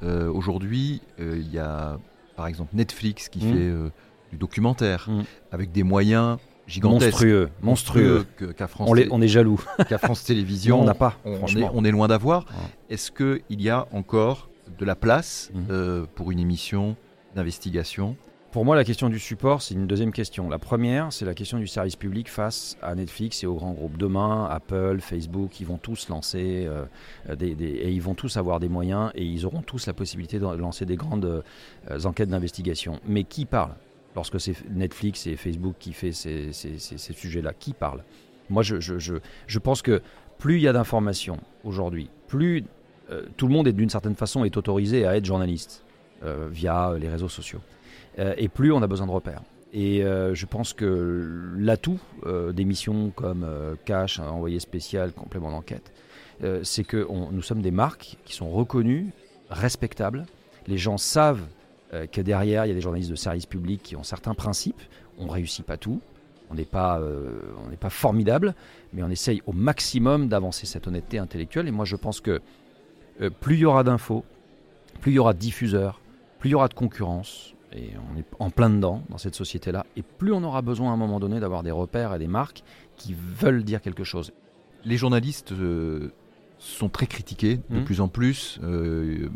Euh, 0.02 0.30
Aujourd'hui, 0.32 1.00
euh, 1.20 1.36
il 1.38 1.52
y 1.52 1.58
a 1.58 1.98
par 2.36 2.46
exemple 2.46 2.74
Netflix 2.76 3.28
qui 3.28 3.44
Mhm. 3.44 3.52
fait 3.52 3.58
euh, 3.60 3.90
du 4.30 4.36
documentaire 4.38 5.06
Mhm. 5.08 5.24
avec 5.50 5.72
des 5.72 5.82
moyens 5.82 6.38
gigantesques. 6.66 7.12
Monstrueux, 7.12 7.48
monstrueux. 7.62 8.26
qu'à 8.56 8.66
France, 8.68 8.88
On, 9.10 9.20
est 9.22 9.28
jaloux. 9.28 9.60
qu'à 9.88 9.98
France 9.98 10.22
Non, 10.22 10.26
Télévisions. 10.26 10.80
on 10.80 10.84
n'a 10.84 10.94
pas, 10.94 11.14
on, 11.24 11.30
on 11.30 11.34
est, 11.34 11.36
franchement. 11.38 11.70
on 11.74 11.84
est 11.84 11.90
loin 11.90 12.08
d'avoir. 12.08 12.44
Ouais. 12.44 12.94
Est-ce 12.94 13.10
qu'il 13.10 13.60
y 13.62 13.70
a 13.70 13.86
encore 13.92 14.48
de 14.78 14.84
la 14.84 14.94
place 14.94 15.50
euh, 15.70 16.04
pour 16.14 16.30
une 16.30 16.38
émission 16.38 16.94
d'investigation 17.34 18.16
Pour 18.50 18.64
moi, 18.64 18.76
la 18.76 18.84
question 18.84 19.10
du 19.10 19.18
support, 19.18 19.60
c'est 19.60 19.74
une 19.74 19.86
deuxième 19.86 20.10
question. 20.10 20.48
La 20.48 20.58
première, 20.58 21.12
c'est 21.12 21.26
la 21.26 21.34
question 21.34 21.58
du 21.58 21.66
service 21.66 21.96
public 21.96 22.30
face 22.30 22.78
à 22.80 22.94
Netflix 22.94 23.44
et 23.44 23.46
aux 23.46 23.54
grands 23.54 23.72
groupes. 23.72 23.98
Demain, 23.98 24.46
Apple, 24.50 25.00
Facebook, 25.00 25.60
ils 25.60 25.66
vont 25.66 25.76
tous 25.76 26.08
lancer 26.08 26.66
euh, 26.66 26.86
et 27.40 27.92
ils 27.92 28.00
vont 28.00 28.14
tous 28.14 28.38
avoir 28.38 28.58
des 28.58 28.70
moyens 28.70 29.10
et 29.14 29.22
ils 29.24 29.44
auront 29.44 29.60
tous 29.60 29.86
la 29.86 29.92
possibilité 29.92 30.38
de 30.38 30.46
lancer 30.46 30.86
des 30.86 30.96
grandes 30.96 31.44
euh, 31.90 32.00
enquêtes 32.04 32.30
d'investigation. 32.30 33.00
Mais 33.06 33.24
qui 33.24 33.44
parle 33.44 33.72
Lorsque 34.16 34.40
c'est 34.40 34.54
Netflix 34.70 35.26
et 35.26 35.36
Facebook 35.36 35.74
qui 35.78 35.92
fait 35.92 36.12
ces, 36.12 36.52
ces- 36.52 36.78
ces- 36.78 37.12
sujets-là, 37.12 37.52
qui 37.52 37.72
parle? 37.74 38.02
Moi, 38.48 38.62
je, 38.62 38.80
je- 38.80 38.98
je- 38.98 39.14
je 39.46 39.58
pense 39.58 39.82
que 39.82 40.00
plus 40.38 40.56
il 40.56 40.62
y 40.62 40.68
a 40.68 40.72
d'informations 40.72 41.36
aujourd'hui, 41.62 42.08
plus 42.26 42.64
euh, 43.10 43.26
tout 43.36 43.46
le 43.46 43.52
monde 43.52 43.68
est 43.68 43.72
d'une 43.72 43.90
certaine 43.90 44.16
façon 44.16 44.44
est 44.44 44.56
autorisé 44.56 45.06
à 45.06 45.16
être 45.16 45.26
journaliste. 45.26 45.84
via 46.50 46.94
les 46.98 47.08
réseaux 47.08 47.28
sociaux. 47.28 47.60
Euh, 48.18 48.34
et 48.36 48.48
plus 48.48 48.72
on 48.72 48.82
a 48.82 48.86
besoin 48.86 49.06
de 49.06 49.12
repères. 49.12 49.42
Et 49.72 50.02
euh, 50.02 50.34
je 50.34 50.46
pense 50.46 50.72
que 50.72 51.52
l'atout 51.56 52.00
euh, 52.26 52.52
d'émissions 52.52 53.10
comme 53.10 53.44
euh, 53.44 53.74
Cash, 53.84 54.18
envoyé 54.18 54.60
spécial, 54.60 55.12
complément 55.12 55.50
d'enquête, 55.50 55.92
c'est 56.62 56.84
que 56.84 57.04
nous 57.32 57.42
sommes 57.42 57.62
des 57.62 57.72
marques 57.72 58.16
qui 58.24 58.32
sont 58.32 58.48
reconnues, 58.48 59.08
respectables. 59.50 60.24
Les 60.68 60.78
gens 60.78 60.96
savent 60.96 61.42
que 62.12 62.20
derrière, 62.20 62.64
il 62.64 62.68
y 62.68 62.70
a 62.70 62.76
des 62.76 62.80
journalistes 62.80 63.10
de 63.10 63.16
service 63.16 63.44
public 63.44 63.82
qui 63.82 63.96
ont 63.96 64.04
certains 64.04 64.34
principes. 64.34 64.80
On 65.18 65.26
ne 65.26 65.32
réussit 65.32 65.66
pas 65.66 65.76
tout. 65.76 66.00
On 66.48 66.54
n'est 66.54 66.64
pas, 66.64 67.02
on 67.02 67.74
pas 67.74 67.90
formidable, 67.90 68.54
mais 68.92 69.02
on 69.02 69.10
essaye 69.10 69.42
au 69.46 69.52
maximum 69.52 70.28
d'avancer 70.28 70.64
cette 70.64 70.86
honnêteté 70.86 71.18
intellectuelle. 71.18 71.66
Et 71.66 71.72
moi, 71.72 71.84
je 71.84 71.96
pense 71.96 72.20
que 72.20 72.40
plus 73.40 73.56
il 73.56 73.60
y 73.62 73.64
aura 73.64 73.82
d'infos, 73.82 74.24
plus 75.00 75.10
il 75.10 75.14
y 75.16 75.18
aura 75.18 75.32
de 75.32 75.40
diffuseurs, 75.40 76.00
plus 76.38 76.50
il 76.50 76.52
y 76.52 76.54
aura 76.54 76.68
de 76.68 76.74
concurrence, 76.74 77.52
et 77.72 77.90
on 78.12 78.18
est 78.18 78.24
en 78.38 78.50
plein 78.50 78.70
dedans 78.70 79.02
dans 79.10 79.18
cette 79.18 79.34
société-là, 79.34 79.84
et 79.96 80.02
plus 80.02 80.32
on 80.32 80.42
aura 80.44 80.62
besoin 80.62 80.90
à 80.90 80.94
un 80.94 80.96
moment 80.96 81.20
donné 81.20 81.38
d'avoir 81.40 81.62
des 81.62 81.70
repères 81.70 82.14
et 82.14 82.18
des 82.18 82.26
marques 82.28 82.62
qui 82.96 83.14
veulent 83.14 83.62
dire 83.64 83.80
quelque 83.82 84.04
chose. 84.04 84.32
Les 84.84 84.96
journalistes 84.96 85.52
euh, 85.52 86.12
sont 86.58 86.88
très 86.88 87.06
critiqués 87.06 87.60
de 87.70 87.78
Mhm. 87.78 87.84
plus 87.84 88.00
en 88.00 88.08
plus, 88.08 88.58
euh, 88.62 89.28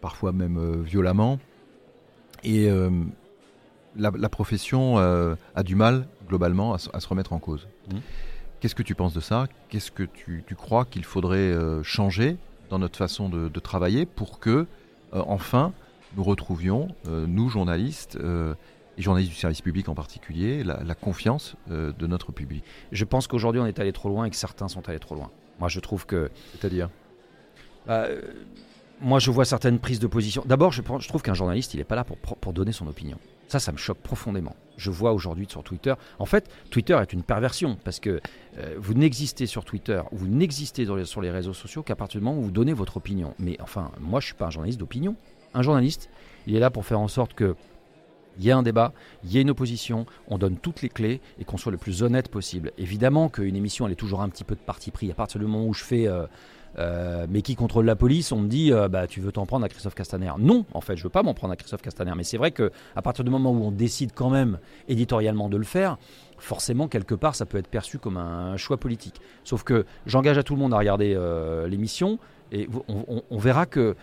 parfois 0.00 0.32
même 0.32 0.58
euh, 0.58 0.82
violemment. 0.82 1.38
Et 2.44 2.68
la, 3.96 4.12
la 4.16 4.28
profession 4.28 4.96
a 4.98 5.62
du 5.64 5.74
mal, 5.74 6.06
globalement, 6.28 6.72
à, 6.74 6.78
se- 6.78 6.88
à 6.92 7.00
se 7.00 7.08
remettre 7.08 7.32
en 7.32 7.40
cause. 7.40 7.66
Mhm. 7.92 8.00
Qu'est-ce 8.60 8.74
que 8.76 8.82
tu 8.84 8.94
penses 8.94 9.12
de 9.14 9.20
ça? 9.20 9.46
Qu'est-ce 9.68 9.90
que 9.90 10.04
tu, 10.04 10.44
tu 10.46 10.54
crois 10.54 10.84
qu'il 10.84 11.04
faudrait 11.04 11.52
changer 11.82 12.36
dans 12.70 12.78
notre 12.78 12.96
façon 12.96 13.28
de, 13.28 13.48
de 13.48 13.60
travailler 13.60 14.06
pour 14.06 14.38
que, 14.38 14.66
enfin, 15.12 15.72
nous 16.16 16.24
retrouvions, 16.24 16.88
euh, 17.06 17.26
nous 17.26 17.48
journalistes, 17.48 18.16
euh, 18.16 18.54
et 18.96 19.02
journalistes 19.02 19.30
du 19.30 19.36
service 19.36 19.60
public 19.60 19.88
en 19.88 19.94
particulier, 19.94 20.64
la, 20.64 20.82
la 20.82 20.94
confiance 20.94 21.54
euh, 21.70 21.92
de 21.96 22.06
notre 22.06 22.32
public 22.32 22.64
Je 22.92 23.04
pense 23.04 23.26
qu'aujourd'hui 23.26 23.60
on 23.60 23.66
est 23.66 23.78
allé 23.78 23.92
trop 23.92 24.08
loin 24.08 24.24
et 24.24 24.30
que 24.30 24.36
certains 24.36 24.68
sont 24.68 24.88
allés 24.88 24.98
trop 24.98 25.14
loin. 25.14 25.30
Moi 25.60 25.68
je 25.68 25.80
trouve 25.80 26.06
que 26.06 26.30
C'est-à-dire? 26.52 26.90
Bah, 27.86 28.04
euh, 28.04 28.20
moi, 29.00 29.18
je 29.20 29.30
vois 29.30 29.44
certaines 29.44 29.78
prises 29.78 30.00
de 30.00 30.06
position. 30.06 30.42
D'abord, 30.44 30.72
je, 30.72 30.82
trouve 30.82 31.22
qu'un 31.22 31.34
journaliste, 31.34 31.74
il 31.74 31.76
n'est 31.76 31.84
pas 31.84 31.94
là 31.94 32.04
pour, 32.04 32.16
pour 32.16 32.52
donner 32.52 32.72
son 32.72 32.86
opinion. 32.88 33.18
Ça, 33.46 33.60
ça 33.60 33.72
me 33.72 33.78
choque 33.78 33.98
profondément. 33.98 34.56
Je 34.76 34.90
vois 34.90 35.12
aujourd'hui 35.12 35.46
sur 35.48 35.62
Twitter. 35.62 35.94
En 36.18 36.26
fait, 36.26 36.50
Twitter 36.70 36.98
est 37.00 37.12
une 37.12 37.22
perversion 37.22 37.78
parce 37.84 38.00
que 38.00 38.20
euh, 38.58 38.74
vous 38.76 38.94
n'existez 38.94 39.46
sur 39.46 39.64
Twitter, 39.64 40.02
vous 40.12 40.26
n'existez 40.26 40.86
sur 41.04 41.20
les 41.20 41.30
réseaux 41.30 41.54
sociaux 41.54 41.82
qu'à 41.82 41.96
partir 41.96 42.20
du 42.20 42.24
moment 42.26 42.38
où 42.38 42.42
vous 42.42 42.50
donnez 42.50 42.74
votre 42.74 42.98
opinion. 42.98 43.34
Mais 43.38 43.56
enfin, 43.62 43.90
moi, 44.00 44.20
je 44.20 44.26
suis 44.26 44.34
pas 44.34 44.46
un 44.46 44.50
journaliste 44.50 44.78
d'opinion. 44.78 45.16
Un 45.54 45.62
journaliste, 45.62 46.10
il 46.46 46.56
est 46.56 46.60
là 46.60 46.70
pour 46.70 46.84
faire 46.84 47.00
en 47.00 47.08
sorte 47.08 47.34
que 47.34 47.54
il 48.38 48.44
y 48.44 48.48
ait 48.50 48.52
un 48.52 48.62
débat, 48.62 48.92
il 49.24 49.32
y 49.32 49.38
ait 49.38 49.42
une 49.42 49.50
opposition, 49.50 50.06
on 50.28 50.38
donne 50.38 50.56
toutes 50.56 50.82
les 50.82 50.88
clés 50.88 51.20
et 51.40 51.44
qu'on 51.44 51.56
soit 51.56 51.72
le 51.72 51.78
plus 51.78 52.02
honnête 52.02 52.28
possible. 52.28 52.72
Évidemment 52.78 53.28
qu'une 53.28 53.56
émission, 53.56 53.86
elle 53.86 53.92
est 53.92 53.96
toujours 53.96 54.22
un 54.22 54.28
petit 54.28 54.44
peu 54.44 54.54
de 54.54 54.60
parti 54.60 54.90
pris. 54.90 55.10
À 55.10 55.14
partir 55.14 55.40
du 55.40 55.46
moment 55.46 55.66
où 55.66 55.74
je 55.74 55.82
fais 55.82 56.06
euh, 56.06 56.26
euh, 56.78 57.26
mais 57.28 57.42
qui 57.42 57.56
contrôle 57.56 57.86
la 57.86 57.96
police, 57.96 58.30
on 58.30 58.38
me 58.38 58.48
dit 58.48 58.72
euh, 58.72 58.88
bah 58.88 59.08
tu 59.08 59.20
veux 59.20 59.32
t'en 59.32 59.44
prendre 59.44 59.64
à 59.64 59.68
Christophe 59.68 59.94
Castaner. 59.94 60.30
Non, 60.38 60.64
en 60.72 60.80
fait, 60.80 60.96
je 60.96 61.02
veux 61.02 61.08
pas 61.08 61.24
m'en 61.24 61.34
prendre 61.34 61.52
à 61.52 61.56
Christophe 61.56 61.82
Castaner, 61.82 62.12
mais 62.16 62.22
c'est 62.22 62.36
vrai 62.36 62.52
que 62.52 62.70
à 62.94 63.02
partir 63.02 63.24
du 63.24 63.30
moment 63.30 63.50
où 63.50 63.64
on 63.64 63.72
décide 63.72 64.12
quand 64.14 64.30
même 64.30 64.58
éditorialement 64.86 65.48
de 65.48 65.56
le 65.56 65.64
faire, 65.64 65.98
forcément 66.38 66.86
quelque 66.86 67.16
part 67.16 67.34
ça 67.34 67.44
peut 67.44 67.58
être 67.58 67.68
perçu 67.68 67.98
comme 67.98 68.16
un 68.16 68.56
choix 68.56 68.76
politique. 68.76 69.20
Sauf 69.42 69.64
que 69.64 69.84
j'engage 70.06 70.38
à 70.38 70.44
tout 70.44 70.54
le 70.54 70.60
monde 70.60 70.72
à 70.72 70.78
regarder 70.78 71.18
l'émission 71.68 72.20
et 72.52 72.68
on, 73.30 73.38
verra 73.38 73.66
que 73.66 73.94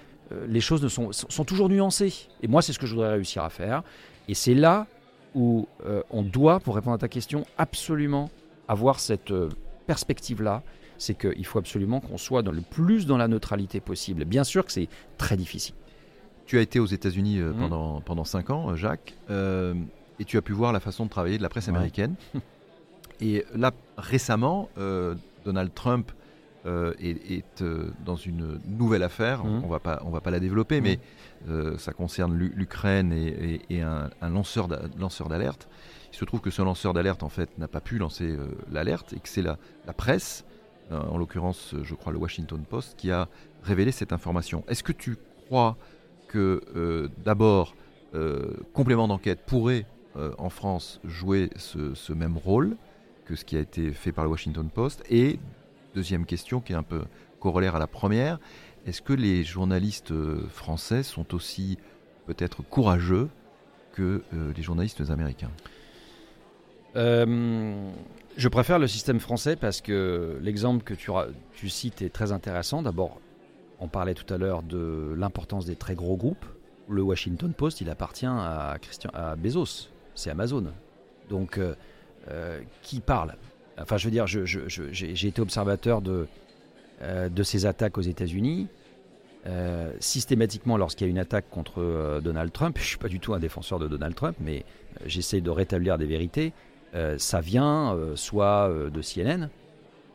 les 0.48 0.62
choses 0.62 0.82
ne 0.84 0.88
sont, 0.88 1.12
sont 1.12 1.44
toujours 1.46 1.70
nuancées. 1.70 2.14
Et 2.42 2.48
moi, 2.48 2.62
c'est 2.62 2.74
ce 2.74 2.80
que 2.80 2.86
je 2.88 2.94
voudrais 2.96 3.12
réussir 3.14 3.44
à 3.44 3.50
faire. 3.50 3.84
Et 4.28 4.34
c'est 4.34 4.56
là 4.56 4.88
où 5.36 5.68
euh, 5.86 6.02
on 6.10 6.24
doit, 6.24 6.60
pour 6.60 6.76
répondre 6.76 6.96
à 6.96 6.98
ta 6.98 7.08
question, 7.08 7.46
absolument 7.58 8.30
avoir 8.68 9.00
cette 9.00 9.32
euh, 9.32 9.50
perspective-là. 9.86 10.64
C'est 10.98 11.14
qu'il 11.16 11.46
faut 11.46 11.60
absolument 11.60 12.00
qu'on 12.00 12.18
soit 12.18 12.42
dans 12.42 12.54
le 12.54 12.62
plus 12.62 13.06
dans 13.06 13.18
la 13.18 13.28
neutralité 13.28 13.80
possible. 13.82 14.24
Bien 14.26 14.44
sûr 14.46 14.66
que 14.66 14.72
c'est 14.72 14.88
très 15.18 15.36
difficile. 15.36 15.76
Tu 16.46 16.58
as 16.58 16.62
été 16.62 16.80
aux 16.80 16.86
États-Unis 16.86 17.40
euh, 17.40 17.52
Mhm. 17.52 17.60
pendant, 17.60 18.02
pendant 18.02 18.24
5 18.24 18.50
ans, 18.50 18.70
euh, 18.72 18.76
Jacques, 18.76 19.14
euh, 19.30 19.74
et 20.20 20.26
tu 20.26 20.38
as 20.38 20.42
pu 20.42 20.54
voir 20.54 20.72
la 20.72 20.80
façon 20.80 21.04
de 21.06 21.10
travailler 21.10 21.38
de 21.38 21.44
la 21.44 21.50
presse 21.50 21.66
Ouais. 21.68 21.74
américaine. 21.74 22.16
et 23.22 23.44
là, 23.56 23.72
récemment, 23.98 24.70
euh, 24.78 25.16
Donald 25.44 25.74
Trump 25.74 26.12
euh, 26.66 26.94
est, 27.00 27.32
est, 27.32 27.62
euh, 27.62 27.90
dans 28.06 28.16
une 28.16 28.60
nouvelle 28.68 29.04
affaire. 29.04 29.44
Mhm. 29.46 29.64
On 29.64 29.68
va 29.68 29.80
pas, 29.80 30.02
on 30.06 30.10
va 30.10 30.22
pas 30.22 30.32
la 30.32 30.40
développer, 30.40 30.78
Mhm. 30.82 30.84
mais 30.84 31.00
euh, 31.50 31.78
ça 31.78 31.94
concerne 31.94 32.34
l'U- 32.36 32.54
l'Ukraine 32.56 33.12
et, 33.14 33.28
et- 33.28 33.62
et 33.78 33.82
un, 33.82 34.10
un 34.22 34.30
lanceur 34.30 34.68
d'a- 34.68 34.82
lanceur 34.98 35.30
d'alerte. 35.30 35.68
Il 36.12 36.18
se 36.18 36.26
trouve 36.26 36.40
que 36.42 36.50
ce 36.50 36.62
lanceur 36.62 36.94
d'alerte, 36.94 37.24
en 37.24 37.30
fait, 37.30 37.58
n'a 37.58 37.68
pas 37.68 37.82
pu 37.82 37.98
lancer 37.98 38.36
l'alerte 38.72 39.14
et 39.14 39.20
que 39.20 39.28
c'est 39.28 39.42
la, 39.42 39.58
la 39.86 39.94
presse, 39.94 40.46
en 40.92 41.18
l'occurrence, 41.18 41.76
je 41.84 41.94
crois, 41.96 42.14
le 42.14 42.20
Washington 42.20 42.64
Post, 42.70 42.96
qui 42.98 43.12
a 43.12 43.28
révélé 43.64 43.92
cette 43.92 44.14
information. 44.14 44.64
Est-ce 44.70 44.82
que 44.84 44.94
tu 44.94 45.18
crois 45.48 45.76
que 46.30 47.10
d'abord, 47.26 47.76
complément 48.74 49.08
d'enquête 49.10 49.40
pourrait 49.46 49.86
en 50.38 50.50
France 50.50 51.02
jouer 51.04 51.50
ce, 51.58 51.94
ce 51.94 52.14
même 52.14 52.38
rôle 52.38 52.78
que 53.26 53.36
ce 53.36 53.44
qui 53.44 53.58
a 53.58 53.60
été 53.60 53.92
fait 53.92 54.12
par 54.14 54.24
le 54.24 54.30
Washington 54.32 54.70
Post 54.74 55.04
Et 55.10 55.40
deuxième 55.96 56.26
question 56.26 56.60
qui 56.60 56.74
est 56.74 56.76
un 56.76 56.84
peu 56.84 57.04
corollaire 57.40 57.76
à 57.76 57.80
la 57.80 57.88
première, 57.88 58.40
est-ce 58.86 59.02
que 59.02 59.14
les 59.14 59.44
journalistes 59.44 60.12
euh, 60.12 60.48
français 60.50 61.02
sont 61.02 61.34
aussi 61.34 61.78
peut-être 62.28 62.62
courageux 62.62 63.30
que 63.94 64.24
euh, 64.34 64.54
les 64.56 64.62
journalistes 64.62 65.02
américains? 65.10 65.52
Euh, 66.96 67.90
je 68.38 68.48
préfère 68.48 68.78
le 68.78 68.88
système 68.88 69.20
français 69.20 69.56
parce 69.56 69.82
que 69.82 70.38
l'exemple 70.42 70.84
que 70.84 70.94
tu, 70.94 71.70
cites 71.70 72.02
est 72.02 72.10
très 72.10 72.32
intéressant. 72.32 72.84
D'abord, 72.84 73.20
on 73.80 73.88
parlait 73.88 74.14
tout 74.14 74.32
à 74.34 74.38
l'heure 74.38 74.62
de 74.62 75.14
l'importance 75.18 75.66
des 75.66 75.76
très 75.76 75.96
gros 75.96 76.16
groupes. 76.16 76.46
Le 76.88 77.02
Washington 77.02 77.54
Post, 77.54 77.82
il 77.82 77.90
appartient 77.90 78.28
à, 78.28 78.78
Christian, 78.82 79.10
à 79.14 79.36
Bezos, 79.36 79.90
c'est 80.14 80.30
Amazon. 80.30 80.66
Donc, 81.30 81.60
qui 82.84 83.00
parle? 83.00 83.36
Enfin, 83.80 83.98
je 83.98 84.06
veux 84.06 84.12
dire, 84.12 84.26
j'ai 84.28 85.28
été 85.28 85.42
observateur 85.42 86.02
de, 86.02 86.28
euh, 87.02 87.28
de 87.28 87.44
ces 87.44 87.66
attaques 87.66 87.98
aux 87.98 88.02
États-Unis. 88.02 88.68
Euh, 89.48 89.92
systématiquement, 90.00 90.78
lorsqu'il 90.78 91.06
y 91.06 91.10
a 91.10 91.12
une 91.12 91.20
attaque 91.20 91.50
contre 91.50 91.82
euh, 91.82 92.22
Donald 92.22 92.54
Trump, 92.54 92.78
je 92.78 92.84
ne 92.84 92.88
suis 92.88 92.98
pas 92.98 93.10
du 93.10 93.20
tout 93.20 93.34
un 93.34 93.40
défenseur 93.40 93.80
de 93.80 93.88
Donald 93.90 94.16
Trump, 94.16 94.38
mais 94.40 94.64
j'essaie 95.06 95.42
de 95.42 95.50
rétablir 95.50 95.98
des 95.98 96.06
vérités. 96.06 96.54
Ça 97.18 97.42
vient 97.42 97.94
soit 98.16 98.70
de 98.70 99.02
CNN, 99.02 99.50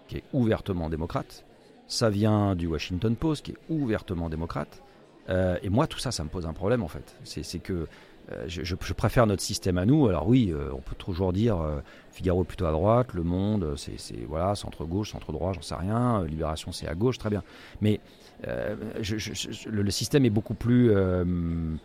qui 0.08 0.16
est 0.16 0.22
ouvertement 0.32 0.88
démocrate, 0.88 1.44
ça 1.86 2.08
vient 2.08 2.56
du 2.56 2.66
Washington 2.66 3.14
Post, 3.16 3.44
qui 3.44 3.50
est 3.50 3.58
ouvertement 3.68 4.30
démocrate. 4.30 4.82
Et 5.28 5.68
moi, 5.68 5.86
tout 5.86 5.98
ça, 5.98 6.10
ça 6.10 6.24
me 6.24 6.30
pose 6.30 6.46
un 6.46 6.54
problème 6.54 6.82
en 6.82 6.88
fait. 6.88 7.14
C'est 7.22 7.58
que 7.58 7.86
je, 8.46 8.62
je- 8.64 8.74
préfère 8.94 9.26
notre 9.26 9.42
système 9.42 9.78
à 9.78 9.84
nous. 9.86 10.08
Alors 10.08 10.26
oui, 10.28 10.50
euh, 10.52 10.70
on 10.72 10.80
peut 10.80 10.94
toujours 10.96 11.32
dire 11.32 11.60
euh, 11.60 11.80
Figaro 12.12 12.42
est 12.42 12.46
plutôt 12.46 12.66
à 12.66 12.72
droite, 12.72 13.08
Le 13.14 13.22
Monde, 13.22 13.64
euh, 13.64 13.76
c'est 13.76 13.96
voilà, 14.28 14.54
centre 14.54 14.84
gauche, 14.84 15.12
centre 15.12 15.32
droit, 15.32 15.52
j'en 15.52 15.62
sais 15.62 15.74
rien. 15.74 16.22
euh, 16.22 16.26
Libération, 16.26 16.72
c'est 16.72 16.86
à 16.88 16.94
gauche, 16.94 17.18
très 17.18 17.30
bien. 17.30 17.42
Mais 17.80 18.00
euh, 18.46 18.76
je- 19.00 19.68
le, 19.68 19.90
système 19.90 20.24
est 20.24 20.30
beaucoup 20.30 20.54
plus 20.54 20.90
euh, 20.90 21.24
euh, 21.24 21.76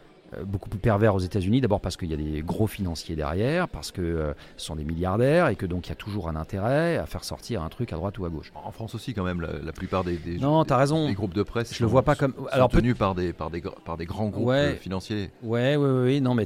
beaucoup 0.46 0.70
plus 0.70 0.80
pervers 0.80 1.16
aux 1.16 1.20
États-Unis. 1.20 1.62
D'abord 1.62 1.80
parce 1.82 1.98
qu'il 1.98 2.10
y 2.10 2.14
a 2.14 2.18
des 2.18 2.42
gros 2.42 2.68
financiers 2.68 3.16
derrière, 3.16 3.68
parce 3.70 3.92
que 3.92 4.02
euh, 4.02 4.34
ce 4.58 4.66
sont 4.66 4.76
des 4.76 4.84
milliardaires 4.84 5.48
et 5.48 5.56
que 5.56 5.66
donc 5.66 5.88
il 5.88 5.90
y 5.90 5.94
a 5.94 5.96
toujours 5.96 6.28
un 6.30 6.36
intérêt 6.36 6.98
à 6.98 7.06
faire 7.06 7.24
sortir 7.24 7.62
un 7.64 7.70
truc 7.70 7.94
à 7.94 7.96
droite 7.96 8.18
ou 8.18 8.26
à 8.26 8.30
gauche. 8.30 8.52
En 8.56 8.72
France 8.72 8.96
aussi, 8.96 9.14
quand 9.14 9.24
même, 9.24 9.40
la, 9.42 9.50
la 9.64 9.72
plupart 9.72 10.04
des, 10.04 10.18
des, 10.18 10.38
Non, 10.40 10.64
des- 10.64 10.68
t'as 10.70 10.78
raison. 10.78 11.08
des 11.08 11.14
groupes 11.14 11.34
de 11.34 11.44
presse 11.44 11.74
Je 11.74 11.84
le 11.84 11.88
sont- 11.88 11.92
vois 11.92 12.04
pas 12.04 12.16
comme. 12.16 12.34
Alors 12.52 12.70
tenus 12.70 12.98
par 12.98 13.16
des, 13.16 13.34
par, 13.34 13.50
des, 13.50 13.62
par 13.86 13.98
des 13.98 14.06
grands 14.06 14.30
groupes 14.30 14.48
Ouais. 14.48 14.56
euh, 14.56 14.76
financiers. 14.76 15.30
Ouais, 15.44 15.76
ouais, 15.76 15.86
ouais, 15.90 16.02
ouais, 16.04 16.20
non, 16.20 16.34
mais 16.34 16.46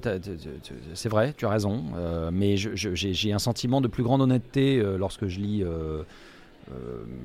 c'est 0.93 1.09
vrai, 1.09 1.33
tu 1.37 1.45
as 1.45 1.49
raison. 1.49 1.83
Euh, 1.95 2.29
mais 2.33 2.57
j'ai 2.57 3.33
un 3.33 3.39
sentiment 3.39 3.81
de 3.81 3.87
plus 3.87 4.03
grande 4.03 4.21
honnêteté 4.21 4.79
euh, 4.79 4.97
lorsque 4.97 5.27
je 5.27 5.39
lis 5.39 5.63
euh, 5.63 5.67
euh, 5.69 6.03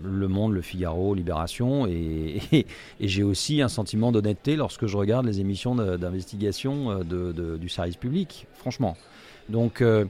Le 0.02 0.28
Monde, 0.28 0.52
Le 0.52 0.62
Figaro, 0.62 1.14
Libération, 1.14 1.86
et, 1.86 2.40
j'ai 3.00 3.22
aussi 3.22 3.62
un 3.62 3.68
sentiment 3.68 4.12
d'honnêteté 4.12 4.56
lorsque 4.56 4.86
je 4.86 4.96
regarde 4.96 5.26
les 5.26 5.40
émissions 5.40 5.74
d'investigation 5.74 6.90
euh, 7.10 7.56
du 7.58 7.68
service 7.68 7.96
public, 7.96 8.46
franchement. 8.54 8.96
Donc, 9.48 9.80
euh, 9.80 10.06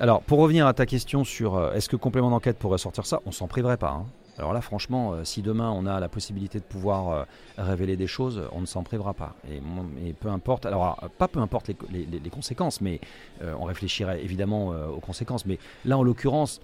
alors, 0.00 0.22
pour 0.22 0.38
revenir 0.40 0.66
à 0.66 0.74
ta 0.74 0.86
question 0.86 1.24
sur 1.24 1.56
euh, 1.56 1.72
est-ce 1.74 1.88
que 1.88 1.96
complément 1.96 2.30
d'enquête 2.30 2.58
pourrait 2.58 2.78
sortir 2.78 3.06
ça, 3.06 3.20
on 3.26 3.32
s'en 3.32 3.46
priverait 3.46 3.76
pas. 3.76 3.90
hein. 3.90 4.06
Alors 4.38 4.54
là, 4.54 4.62
franchement, 4.62 5.12
euh, 5.12 5.24
si 5.24 5.42
demain 5.42 5.70
on 5.70 5.84
a 5.86 6.00
la 6.00 6.08
possibilité 6.08 6.58
de 6.58 6.64
pouvoir 6.64 7.10
euh, 7.10 7.24
révéler 7.58 7.96
des 7.96 8.06
choses, 8.06 8.40
on 8.52 8.62
ne 8.62 8.66
s'en 8.66 8.82
privera 8.82 9.12
pas. 9.12 9.34
Et, 9.50 10.12
peu 10.14 10.28
importe, 10.28 10.64
alors 10.66 10.98
euh, 11.02 11.08
pas 11.18 11.28
peu 11.28 11.38
importe 11.40 11.68
les, 11.68 11.76
les- 12.10 12.30
conséquences, 12.30 12.80
mais 12.80 13.00
euh, 13.42 13.54
on 13.60 13.64
réfléchirait 13.64 14.24
évidemment 14.24 14.72
euh, 14.72 14.88
aux 14.88 15.00
conséquences. 15.00 15.44
Mais 15.44 15.58
là, 15.84 15.98
en 15.98 16.02
l'occurrence, 16.02 16.60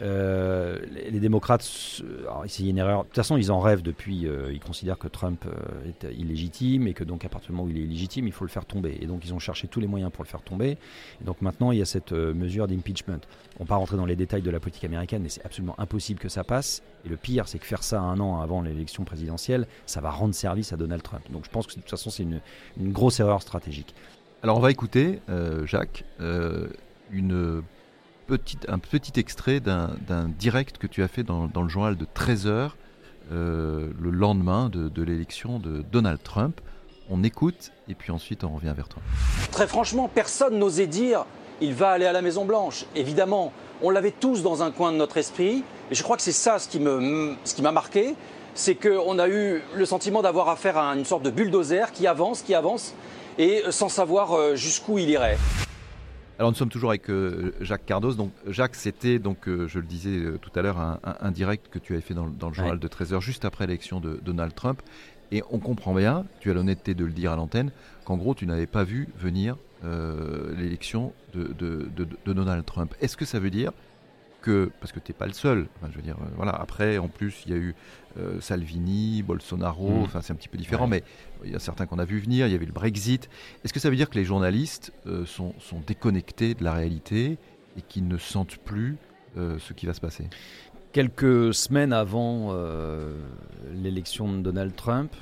Euh, 0.00 0.78
les, 0.90 1.20
démocrates, 1.20 1.68
euh, 2.02 2.22
alors, 2.22 2.42
a 2.42 2.62
une 2.62 2.78
erreur. 2.78 3.02
De 3.02 3.06
toute 3.08 3.16
façon, 3.16 3.36
ils 3.36 3.52
en 3.52 3.60
rêvent 3.60 3.82
depuis. 3.82 4.26
euh, 4.26 4.52
ils 4.52 4.60
considèrent 4.60 4.98
que 4.98 5.08
Trump 5.08 5.44
est 5.86 6.06
illégitime 6.12 6.86
et 6.86 6.94
que 6.94 7.04
donc 7.04 7.24
à 7.24 7.28
partir 7.28 7.50
du 7.50 7.56
moment 7.56 7.68
où 7.68 7.70
il 7.70 7.78
est 7.78 7.84
illégitime, 7.84 8.26
il 8.26 8.32
faut 8.32 8.44
le 8.44 8.50
faire 8.50 8.64
tomber. 8.64 8.98
Et 9.00 9.06
donc 9.06 9.24
ils 9.24 9.34
ont 9.34 9.38
cherché 9.38 9.68
tous 9.68 9.80
les 9.80 9.86
moyens 9.86 10.10
pour 10.10 10.24
le 10.24 10.28
faire 10.28 10.42
tomber. 10.42 10.78
Et 11.20 11.24
donc 11.24 11.42
maintenant, 11.42 11.72
il 11.72 11.78
y 11.78 11.82
a 11.82 11.86
cette 11.86 12.12
mesure 12.12 12.66
d'impeachment. 12.66 13.20
On 13.60 13.64
ne 13.64 13.68
pas 13.68 13.76
rentrer 13.76 13.96
dans 13.96 14.06
les 14.06 14.16
détails 14.16 14.42
de 14.42 14.50
la 14.50 14.60
politique 14.60 14.84
américaine, 14.84 15.22
mais 15.22 15.28
c'est 15.28 15.44
absolument 15.44 15.78
impossible 15.78 16.18
que 16.18 16.28
ça 16.28 16.44
passe. 16.44 16.82
Et 17.04 17.08
le 17.08 17.16
pire, 17.16 17.48
c'est 17.48 17.58
que 17.58 17.66
faire 17.66 17.82
ça 17.82 18.00
un 18.00 18.18
an 18.20 18.40
avant 18.40 18.62
l'élection 18.62 19.04
présidentielle, 19.04 19.66
ça 19.86 20.00
va 20.00 20.10
rendre 20.10 20.34
service 20.34 20.72
à 20.72 20.76
Donald 20.76 21.02
Trump. 21.02 21.22
Donc 21.30 21.44
je 21.44 21.50
pense 21.50 21.66
que 21.66 21.74
de 21.74 21.80
toute 21.80 21.90
façon, 21.90 22.10
c'est 22.10 22.22
une, 22.22 22.40
grosse 22.92 23.20
erreur 23.20 23.42
stratégique. 23.42 23.94
Alors 24.42 24.56
on 24.56 24.60
va 24.60 24.70
écouter, 24.70 25.20
Jacques, 25.64 26.04
une 26.18 27.62
un 28.68 28.78
petit 28.78 29.18
extrait 29.18 29.60
d'un 29.60 29.90
direct 30.38 30.78
que 30.78 30.86
tu 30.86 31.02
as 31.02 31.08
fait 31.08 31.22
dans, 31.22 31.48
le 31.54 31.68
journal 31.68 31.96
de 31.96 32.06
13 32.14 32.46
heures 32.46 32.76
euh, 33.30 33.88
le 34.00 34.10
lendemain 34.10 34.68
de, 34.68 34.88
de 34.88 35.02
l'élection 35.02 35.58
de 35.58 35.82
Donald 35.92 36.22
Trump. 36.22 36.60
On 37.10 37.22
écoute 37.22 37.72
et 37.88 37.94
puis 37.94 38.10
ensuite 38.10 38.44
on 38.44 38.50
revient 38.50 38.72
vers 38.74 38.88
toi. 38.88 39.02
Très 39.50 39.66
franchement, 39.66 40.08
personne 40.12 40.58
n'osait 40.58 40.86
dire 40.86 41.24
il 41.60 41.74
va 41.74 41.90
aller 41.90 42.06
à 42.06 42.12
la 42.12 42.22
Maison 42.22 42.44
Blanche. 42.44 42.84
Évidemment, 42.96 43.52
on 43.82 43.90
l'avait 43.90 44.10
tous 44.12 44.42
dans 44.42 44.62
un 44.62 44.70
coin 44.70 44.92
de 44.92 44.96
notre 44.96 45.16
esprit. 45.18 45.62
Et 45.90 45.94
je 45.94 46.02
crois 46.02 46.16
que 46.16 46.22
c'est 46.22 46.32
ça 46.32 46.58
ce 46.58 46.68
qui 46.68 46.80
me- 46.80 47.34
ce 47.44 47.54
qui 47.54 47.62
m'a 47.62 47.72
marqué, 47.72 48.14
c'est 48.54 48.74
qu'on 48.74 49.18
a 49.18 49.28
eu 49.28 49.62
le 49.74 49.84
sentiment 49.86 50.22
d'avoir 50.22 50.48
affaire 50.48 50.76
à 50.76 50.92
une 50.94 51.04
sorte 51.04 51.22
de 51.22 51.30
bulldozer 51.30 51.92
qui 51.92 52.06
avance, 52.06 52.42
qui 52.42 52.54
avance, 52.54 52.94
et 53.38 53.62
sans 53.70 53.88
savoir 53.88 54.32
euh, 54.32 54.56
jusqu'où 54.56 54.98
il 54.98 55.08
irait. 55.10 55.38
Alors 56.42 56.50
nous 56.50 56.56
sommes 56.58 56.70
toujours 56.70 56.90
avec 56.90 57.08
euh, 57.08 57.52
Jacques 57.60 57.86
Cardos. 57.86 58.14
Donc 58.14 58.32
Jacques, 58.48 58.74
c'était 58.74 59.20
donc 59.20 59.46
euh, 59.48 59.68
je 59.68 59.78
le 59.78 59.86
disais 59.86 60.10
euh, 60.18 60.38
tout 60.42 60.50
à 60.56 60.62
l'heure 60.62 60.80
un, 60.80 60.98
un- 61.04 61.14
un 61.20 61.30
direct 61.30 61.68
que 61.70 61.78
tu 61.78 61.92
avais 61.92 62.02
fait 62.02 62.14
dans, 62.14 62.24
le- 62.26 62.32
dans 62.32 62.48
le 62.48 62.54
journal 62.54 62.72
Ouais. 62.74 62.80
de 62.80 62.88
13 62.88 63.12
heures 63.12 63.20
juste 63.20 63.44
après 63.44 63.64
l'élection 63.68 64.00
de 64.00 64.18
Donald 64.24 64.52
Trump. 64.52 64.82
Et 65.30 65.44
on 65.52 65.60
comprend 65.60 65.94
bien, 65.94 66.24
tu 66.40 66.50
as 66.50 66.54
l'honnêteté 66.54 66.94
de 66.94 67.04
le 67.04 67.12
dire 67.12 67.30
à 67.30 67.36
l'antenne, 67.36 67.70
qu'en 68.04 68.16
gros 68.16 68.34
tu 68.34 68.44
n'avais 68.48 68.66
pas 68.66 68.82
vu 68.82 69.06
venir 69.16 69.56
l'élection 70.58 71.12
de, 71.32 71.44
de- 71.44 71.88
de- 71.96 72.08
de 72.26 72.32
Donald 72.32 72.64
Trump. 72.66 72.92
Est-ce 73.00 73.16
que 73.16 73.24
ça 73.24 73.38
veut 73.38 73.50
dire 73.50 73.70
que, 74.42 74.70
parce 74.80 74.92
que 74.92 74.98
tu 75.00 75.12
n'es 75.12 75.16
pas 75.16 75.26
le 75.26 75.32
seul, 75.32 75.66
enfin, 75.76 75.88
je 75.90 75.96
veux 75.96 76.02
dire, 76.02 76.16
euh, 76.20 76.26
voilà, 76.36 76.52
après 76.52 76.98
en 76.98 77.08
plus 77.08 77.42
il 77.46 77.52
y 77.52 77.54
a 77.54 77.58
eu 77.58 77.74
euh, 78.18 78.40
Salvini, 78.40 79.22
Bolsonaro, 79.22 79.88
Mm. 79.88 80.02
enfin 80.02 80.20
c'est 80.20 80.32
un 80.32 80.36
petit 80.36 80.48
peu 80.48 80.58
différent, 80.58 80.84
Ouais. 80.84 81.02
mais 81.40 81.46
il 81.46 81.52
y 81.52 81.54
a 81.54 81.58
certains 81.58 81.86
qu'on 81.86 81.98
a 81.98 82.04
vu 82.04 82.18
venir, 82.18 82.46
il 82.46 82.52
y 82.52 82.54
avait 82.54 82.66
le 82.66 82.72
Brexit. 82.72 83.30
Est-ce 83.64 83.72
que 83.72 83.80
ça 83.80 83.88
veut 83.88 83.96
dire 83.96 84.10
que 84.10 84.16
les 84.18 84.24
journalistes 84.24 84.92
euh, 85.06 85.24
sont, 85.24 85.54
sont 85.60 85.80
déconnectés 85.86 86.54
de 86.54 86.62
la 86.64 86.74
réalité 86.74 87.38
et 87.78 87.82
qu'ils 87.88 88.06
ne 88.06 88.18
sentent 88.18 88.58
plus 88.58 88.96
euh, 89.38 89.58
ce 89.58 89.72
qui 89.72 89.86
va 89.86 89.94
se 89.94 90.00
passer? 90.00 90.28
Quelques 90.92 91.54
semaines 91.54 91.94
avant 91.94 92.52
l'élection 93.72 94.30
de 94.30 94.42
Donald 94.42 94.74
Trump, 94.76 95.14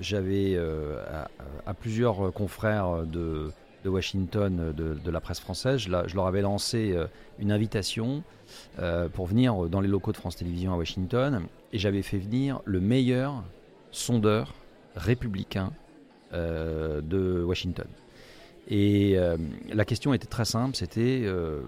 j'avais 0.00 0.56
à, 0.56 1.28
à 1.66 1.74
plusieurs 1.74 2.32
confrères 2.32 3.04
de, 3.04 3.50
de 3.84 3.88
Washington, 3.88 4.72
de, 4.76 4.94
de 4.94 5.10
la 5.10 5.20
presse 5.20 5.40
française, 5.40 5.80
je, 5.80 5.90
leur 5.90 6.26
avais 6.26 6.42
lancé 6.42 6.92
euh, 6.92 7.06
une 7.38 7.50
invitation 7.50 8.22
euh, 8.78 9.08
pour 9.08 9.26
venir 9.26 9.68
dans 9.68 9.80
les 9.80 9.88
locaux 9.88 10.12
de 10.12 10.16
France 10.16 10.36
Télévisions 10.36 10.72
à 10.72 10.76
Washington, 10.76 11.42
et 11.72 11.78
j'avais 11.78 12.02
fait 12.02 12.18
venir 12.18 12.60
le 12.64 12.80
meilleur 12.80 13.42
sondeur 13.90 14.54
républicain 14.94 15.72
euh, 16.32 17.00
de 17.00 17.42
Washington. 17.42 17.86
Et 18.68 19.18
euh, 19.18 19.36
la 19.72 19.84
question 19.84 20.14
était 20.14 20.26
très 20.26 20.44
simple, 20.44 20.76
c'était 20.76 21.22
euh, 21.24 21.60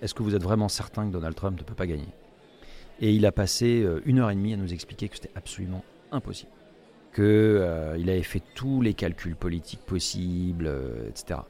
est-ce 0.00 0.14
que 0.14 0.22
vous 0.22 0.34
êtes 0.34 0.42
vraiment 0.42 0.68
certain 0.68 1.06
que 1.06 1.12
Donald 1.12 1.34
Trump 1.34 1.58
ne 1.58 1.64
peut 1.64 1.74
pas 1.74 1.86
gagner? 1.86 2.08
Et 3.00 3.12
il 3.12 3.26
a 3.26 3.32
passé 3.32 3.82
euh, 3.82 4.00
une 4.06 4.20
heure 4.20 4.30
et 4.30 4.34
demie 4.34 4.54
à 4.54 4.56
nous 4.56 4.72
expliquer 4.72 5.08
que 5.08 5.16
c'était 5.16 5.32
absolument 5.34 5.84
impossible, 6.12 6.50
que 7.16 7.58
euh, 7.60 7.94
avait 7.94 8.22
fait 8.22 8.42
tous 8.54 8.80
les 8.82 8.92
calculs 8.94 9.36
politiques 9.36 9.80
possibles, 9.80 10.66
euh, 10.66 11.08
etc. 11.08 11.40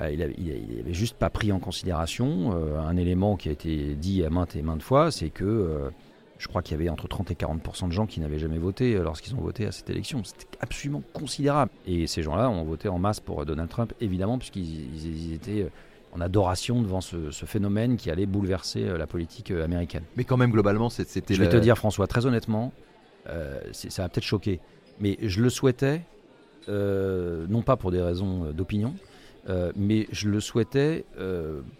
Euh, 0.00 0.10
il, 0.10 0.22
avait, 0.22 0.34
il 0.38 0.50
a- 0.50 0.54
il 0.56 0.80
avait 0.80 0.94
juste 0.94 1.16
pas 1.16 1.30
pris 1.30 1.52
en 1.52 1.58
considération 1.58 2.52
un 2.78 2.96
élément 2.96 3.36
qui 3.36 3.48
a 3.48 3.52
été 3.52 3.94
dit 3.94 4.24
à 4.24 4.30
maintes 4.30 4.56
et 4.56 4.62
maintes 4.62 4.82
fois, 4.82 5.10
c'est 5.10 5.30
que 5.30 5.90
je 6.38 6.48
crois 6.48 6.62
qu'il 6.62 6.72
y 6.76 6.80
avait 6.80 6.88
entre 6.90 7.06
30 7.08 7.30
et 7.30 7.34
40% 7.34 7.86
de 7.88 7.92
gens 7.92 8.06
qui 8.06 8.20
n'avaient 8.20 8.38
jamais 8.38 8.58
voté 8.58 8.94
lorsqu'ils 8.98 9.34
ont 9.34 9.40
voté 9.40 9.66
à 9.66 9.72
cette 9.72 9.88
élection. 9.90 10.22
C'était 10.24 10.46
absolument 10.60 11.02
considérable. 11.12 11.70
Et 11.86 12.06
ces 12.06 12.22
gens-là 12.22 12.50
ont 12.50 12.64
voté 12.64 12.88
en 12.88 12.98
masse 12.98 13.20
pour 13.20 13.44
Donald 13.46 13.68
Trump, 13.70 13.92
évidemment, 14.00 14.36
puisqu'ils 14.38 14.64
ils- 14.96 15.28
ils 15.28 15.34
étaient 15.34 15.68
en 16.12 16.20
adoration 16.20 16.82
devant 16.82 17.00
ce, 17.00 17.30
ce 17.30 17.44
phénomène 17.46 17.96
qui 17.96 18.10
allait 18.10 18.26
bouleverser 18.26 18.84
la 18.98 19.06
politique 19.06 19.50
américaine. 19.52 20.02
Mais 20.16 20.24
quand 20.24 20.36
même, 20.36 20.50
globalement, 20.50 20.90
c'était 20.90 21.34
Je 21.34 21.38
vais 21.40 21.46
la- 21.46 21.52
te 21.52 21.56
dire, 21.56 21.76
François, 21.78 22.06
très 22.06 22.26
honnêtement, 22.26 22.72
euh, 23.28 23.60
ça 23.72 24.02
va 24.02 24.08
peut-être 24.08 24.24
choquer, 24.24 24.60
mais 25.00 25.18
je 25.22 25.42
le 25.42 25.50
souhaitais, 25.50 26.02
euh, 26.68 27.46
non 27.48 27.62
pas 27.62 27.76
pour 27.76 27.90
des 27.90 28.00
raisons 28.00 28.46
euh, 28.46 28.52
d'opinion, 28.52 28.94
euh, 29.48 29.72
mais 29.76 30.06
je 30.10 30.28
le 30.28 30.40
souhaitais 30.40 31.04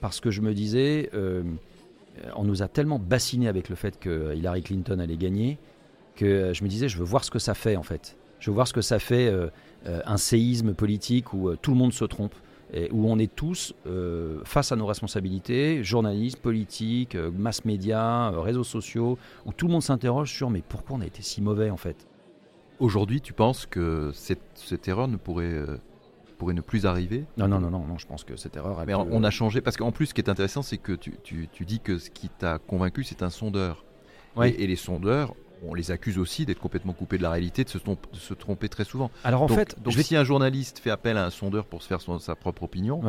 parce 0.00 0.20
que 0.20 0.30
je 0.30 0.40
me 0.40 0.52
disais, 0.52 1.10
on 2.36 2.44
nous 2.44 2.62
a 2.62 2.68
tellement 2.68 2.98
bassiné 2.98 3.48
avec 3.48 3.68
le 3.68 3.76
fait 3.76 3.98
que 3.98 4.34
Hillary 4.34 4.62
Clinton 4.62 4.98
allait 4.98 5.16
gagner, 5.16 5.58
que 6.14 6.52
je 6.52 6.62
me 6.62 6.68
disais, 6.68 6.88
je 6.88 6.98
veux 6.98 7.04
voir 7.04 7.24
ce 7.24 7.30
que 7.30 7.38
ça 7.38 7.54
fait 7.54 7.76
en 7.76 7.82
fait. 7.82 8.16
Je 8.38 8.50
veux 8.50 8.54
voir 8.54 8.68
ce 8.68 8.74
que 8.74 8.82
ça 8.82 8.98
fait 8.98 9.32
un 9.86 10.16
séisme 10.18 10.74
politique 10.74 11.32
où 11.32 11.56
tout 11.56 11.70
le 11.70 11.76
monde 11.76 11.92
se 11.92 12.04
trompe. 12.04 12.34
Et 12.72 12.90
où 12.90 13.08
on 13.08 13.18
est 13.18 13.32
tous 13.32 13.74
face 14.44 14.72
à 14.72 14.76
nos 14.76 14.86
responsabilités, 14.86 15.84
journalistes, 15.84 16.40
politiques, 16.40 17.14
mass 17.14 17.64
médias, 17.64 18.30
réseaux 18.30 18.64
sociaux, 18.64 19.16
où 19.46 19.52
tout 19.52 19.66
le 19.66 19.72
monde 19.72 19.82
s'interroge 19.82 20.32
sur 20.32 20.50
mais 20.50 20.62
pourquoi 20.66 20.96
on 20.96 21.00
a 21.00 21.06
été 21.06 21.22
si 21.22 21.40
mauvais 21.40 21.70
en 21.70 21.76
fait? 21.76 22.06
Aujourd'hui, 22.80 23.20
tu 23.20 23.32
penses 23.32 23.66
que 23.66 24.10
cette, 24.14 24.40
cette 24.54 24.88
erreur 24.88 25.08
ne 25.08 25.16
pourrait, 25.16 25.44
euh, 25.46 25.76
pourrait 26.38 26.54
ne 26.54 26.60
plus 26.60 26.86
arriver? 26.86 27.24
Non, 27.36 27.46
non, 27.48 27.60
non, 27.60 27.70
non, 27.70 27.84
non, 27.86 27.98
je 27.98 28.06
pense 28.06 28.24
que 28.24 28.36
cette 28.36 28.56
erreur. 28.56 28.78
elle 28.80 28.86
Mais 28.86 28.94
on, 28.94 29.04
peut- 29.04 29.10
on 29.12 29.22
a 29.24 29.30
changé, 29.30 29.60
parce 29.60 29.76
qu'en 29.76 29.92
plus, 29.92 30.06
ce 30.06 30.14
qui 30.14 30.20
est 30.20 30.28
intéressant, 30.30 30.62
c'est 30.62 30.78
que 30.78 30.92
tu, 30.92 31.14
tu- 31.22 31.48
tu 31.52 31.64
dis 31.64 31.80
que 31.80 31.98
ce 31.98 32.10
qui 32.10 32.28
t'a 32.28 32.58
convaincu, 32.58 33.04
c'est 33.04 33.22
un 33.22 33.30
sondeur. 33.30 33.84
Ouais. 34.36 34.50
Et, 34.50 34.64
et 34.64 34.66
les 34.66 34.76
sondeurs, 34.76 35.34
on 35.66 35.72
les 35.74 35.92
accuse 35.92 36.18
aussi 36.18 36.44
d'être 36.44 36.58
complètement 36.58 36.92
coupés 36.92 37.16
de 37.16 37.22
la 37.22 37.30
réalité, 37.30 37.62
de 37.64 37.68
se, 37.70 37.78
tromp- 37.78 37.96
de 38.12 38.18
se 38.18 38.34
tromper 38.34 38.68
très 38.68 38.84
souvent. 38.84 39.10
Alors 39.22 39.42
en 39.42 39.46
donc, 39.46 39.56
fait, 39.56 39.76
donc 39.80 39.92
je 39.92 39.96
vais- 39.98 40.02
si 40.02 40.16
un 40.16 40.24
journaliste 40.24 40.80
fait 40.80 40.90
appel 40.90 41.16
à 41.16 41.24
un 41.24 41.30
sondeur 41.30 41.64
pour 41.66 41.80
se 41.82 41.86
faire 41.88 42.00
son- 42.00 42.18
sa 42.18 42.34
propre 42.34 42.64
opinion. 42.64 43.00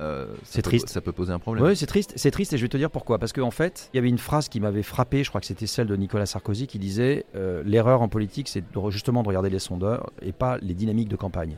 Euh, 0.00 0.26
C'est 0.44 0.62
triste. 0.62 0.88
Ça 0.88 1.00
peut 1.00 1.12
poser 1.12 1.32
un 1.32 1.38
problème. 1.38 1.64
Oui, 1.64 1.76
c'est 1.76 1.86
triste, 1.86 2.12
c'est 2.16 2.30
triste 2.30 2.52
et 2.52 2.56
je 2.58 2.62
vais 2.62 2.68
te 2.68 2.76
dire 2.76 2.90
pourquoi. 2.90 3.18
Parce 3.18 3.32
qu'en 3.32 3.50
fait, 3.50 3.90
il 3.92 3.96
y 3.96 3.98
avait 3.98 4.08
une 4.08 4.18
phrase 4.18 4.48
qui 4.48 4.60
m'avait 4.60 4.82
frappé, 4.82 5.24
je 5.24 5.28
crois 5.28 5.40
que 5.40 5.46
c'était 5.46 5.66
celle 5.66 5.86
de 5.88 5.96
Nicolas 5.96 6.26
Sarkozy, 6.26 6.66
qui 6.66 6.78
disait 6.78 7.24
euh, 7.34 7.62
L'erreur 7.64 8.02
en 8.02 8.08
politique, 8.08 8.48
c'est 8.48 8.62
justement 8.90 9.22
de 9.22 9.28
regarder 9.28 9.50
les 9.50 9.58
sondeurs 9.58 10.10
et 10.22 10.32
pas 10.32 10.58
les 10.58 10.74
dynamiques 10.74 11.08
de 11.08 11.16
campagne. 11.16 11.56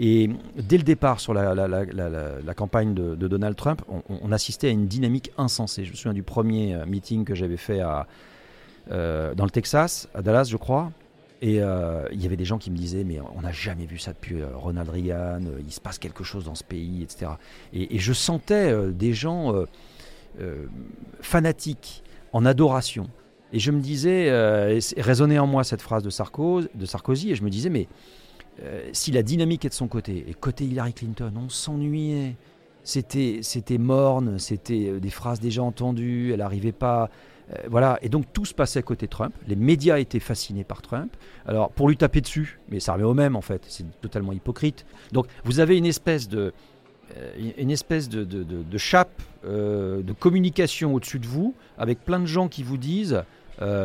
Et 0.00 0.30
dès 0.56 0.76
le 0.76 0.84
départ 0.84 1.18
sur 1.18 1.34
la, 1.34 1.54
la- 1.56 1.66
la- 1.66 1.84
la- 1.84 2.08
la- 2.08 2.40
la 2.44 2.54
campagne 2.54 2.94
de, 2.94 3.16
de 3.16 3.28
Donald 3.28 3.56
Trump, 3.56 3.82
on, 3.88 4.02
on 4.08 4.30
assistait 4.30 4.68
à 4.68 4.70
une 4.70 4.86
dynamique 4.86 5.32
insensée. 5.36 5.84
Je 5.84 5.90
me 5.90 5.96
souviens 5.96 6.14
du 6.14 6.22
premier 6.22 6.74
euh, 6.74 6.86
meeting 6.86 7.24
que 7.24 7.34
j'avais 7.34 7.56
fait 7.56 7.80
à, 7.80 8.06
euh, 8.92 9.34
dans 9.34 9.44
le 9.44 9.50
Texas, 9.50 10.08
à 10.14 10.22
Dallas, 10.22 10.44
je 10.50 10.56
crois. 10.56 10.92
Et 11.40 11.60
euh, 11.60 12.08
il 12.12 12.20
y 12.20 12.26
avait 12.26 12.36
des 12.36 12.44
gens 12.44 12.58
qui 12.58 12.70
me 12.70 12.76
disaient, 12.76 13.04
mais 13.04 13.20
on 13.20 13.42
n'a 13.42 13.52
jamais 13.52 13.86
vu 13.86 13.98
ça 13.98 14.12
depuis 14.12 14.40
euh, 14.40 14.48
Ronald 14.54 14.88
Reagan, 14.88 15.44
euh, 15.46 15.60
il 15.64 15.72
se 15.72 15.80
passe 15.80 15.98
quelque 15.98 16.24
chose 16.24 16.44
dans 16.44 16.56
ce 16.56 16.64
pays, 16.64 17.02
etc. 17.02 17.32
Et, 17.72 17.98
je 17.98 18.12
sentais 18.12 18.74
des 18.92 19.12
gens 19.12 19.54
fanatiques, 21.20 22.02
en 22.32 22.44
adoration. 22.44 23.08
Et 23.52 23.58
je 23.58 23.70
me 23.70 23.80
disais, 23.80 24.30
résonnait 24.96 25.38
en 25.38 25.46
moi 25.46 25.64
cette 25.64 25.82
phrase 25.82 26.02
de, 26.02 26.10
Sarko- 26.10 26.68
de 26.74 26.86
Sarkozy, 26.86 27.30
et 27.32 27.34
je 27.34 27.42
me 27.42 27.50
disais, 27.50 27.70
mais 27.70 27.88
si 28.92 29.12
la 29.12 29.22
dynamique 29.22 29.64
est 29.64 29.70
de 29.70 29.74
son 29.74 29.88
côté, 29.88 30.24
et 30.28 30.34
côté 30.34 30.64
Hillary 30.64 30.92
Clinton, 30.92 31.32
on 31.36 31.48
s'ennuyait. 31.48 32.36
C'était, 32.84 33.78
morne, 33.78 34.38
c'était 34.38 34.98
des 34.98 35.10
phrases 35.10 35.40
déjà 35.40 35.62
entendues, 35.62 36.32
elle 36.32 36.38
n'arrivait 36.38 36.72
pas. 36.72 37.10
Euh, 37.52 37.56
voilà, 37.70 37.98
et 38.02 38.08
donc 38.08 38.26
tout 38.32 38.44
se 38.44 38.54
passait 38.54 38.82
côté 38.82 39.08
Trump. 39.08 39.34
Les 39.46 39.56
médias 39.56 39.98
étaient 39.98 40.20
fascinés 40.20 40.64
par 40.64 40.82
Trump. 40.82 41.16
Alors 41.46 41.70
pour 41.70 41.88
lui 41.88 41.96
taper 41.96 42.20
dessus, 42.20 42.58
mais 42.70 42.80
ça 42.80 42.92
revient 42.92 43.04
au 43.04 43.14
même 43.14 43.36
en 43.36 43.40
fait, 43.40 43.62
c'est 43.68 43.84
totalement 44.00 44.32
hypocrite. 44.32 44.84
Donc 45.12 45.26
vous 45.44 45.60
avez 45.60 45.76
une 45.78 45.86
espèce 45.86 46.28
de, 46.28 46.52
euh, 47.16 47.52
une 47.56 47.70
espèce 47.70 48.08
de, 48.08 48.24
de- 48.24 48.42
de- 48.44 48.78
chape 48.78 49.22
euh, 49.46 50.02
de 50.02 50.12
communication 50.12 50.94
au-dessus 50.94 51.18
de 51.18 51.26
vous, 51.26 51.54
avec 51.78 52.04
plein 52.04 52.20
de 52.20 52.26
gens 52.26 52.48
qui 52.48 52.62
vous 52.62 52.76
disent, 52.78 53.22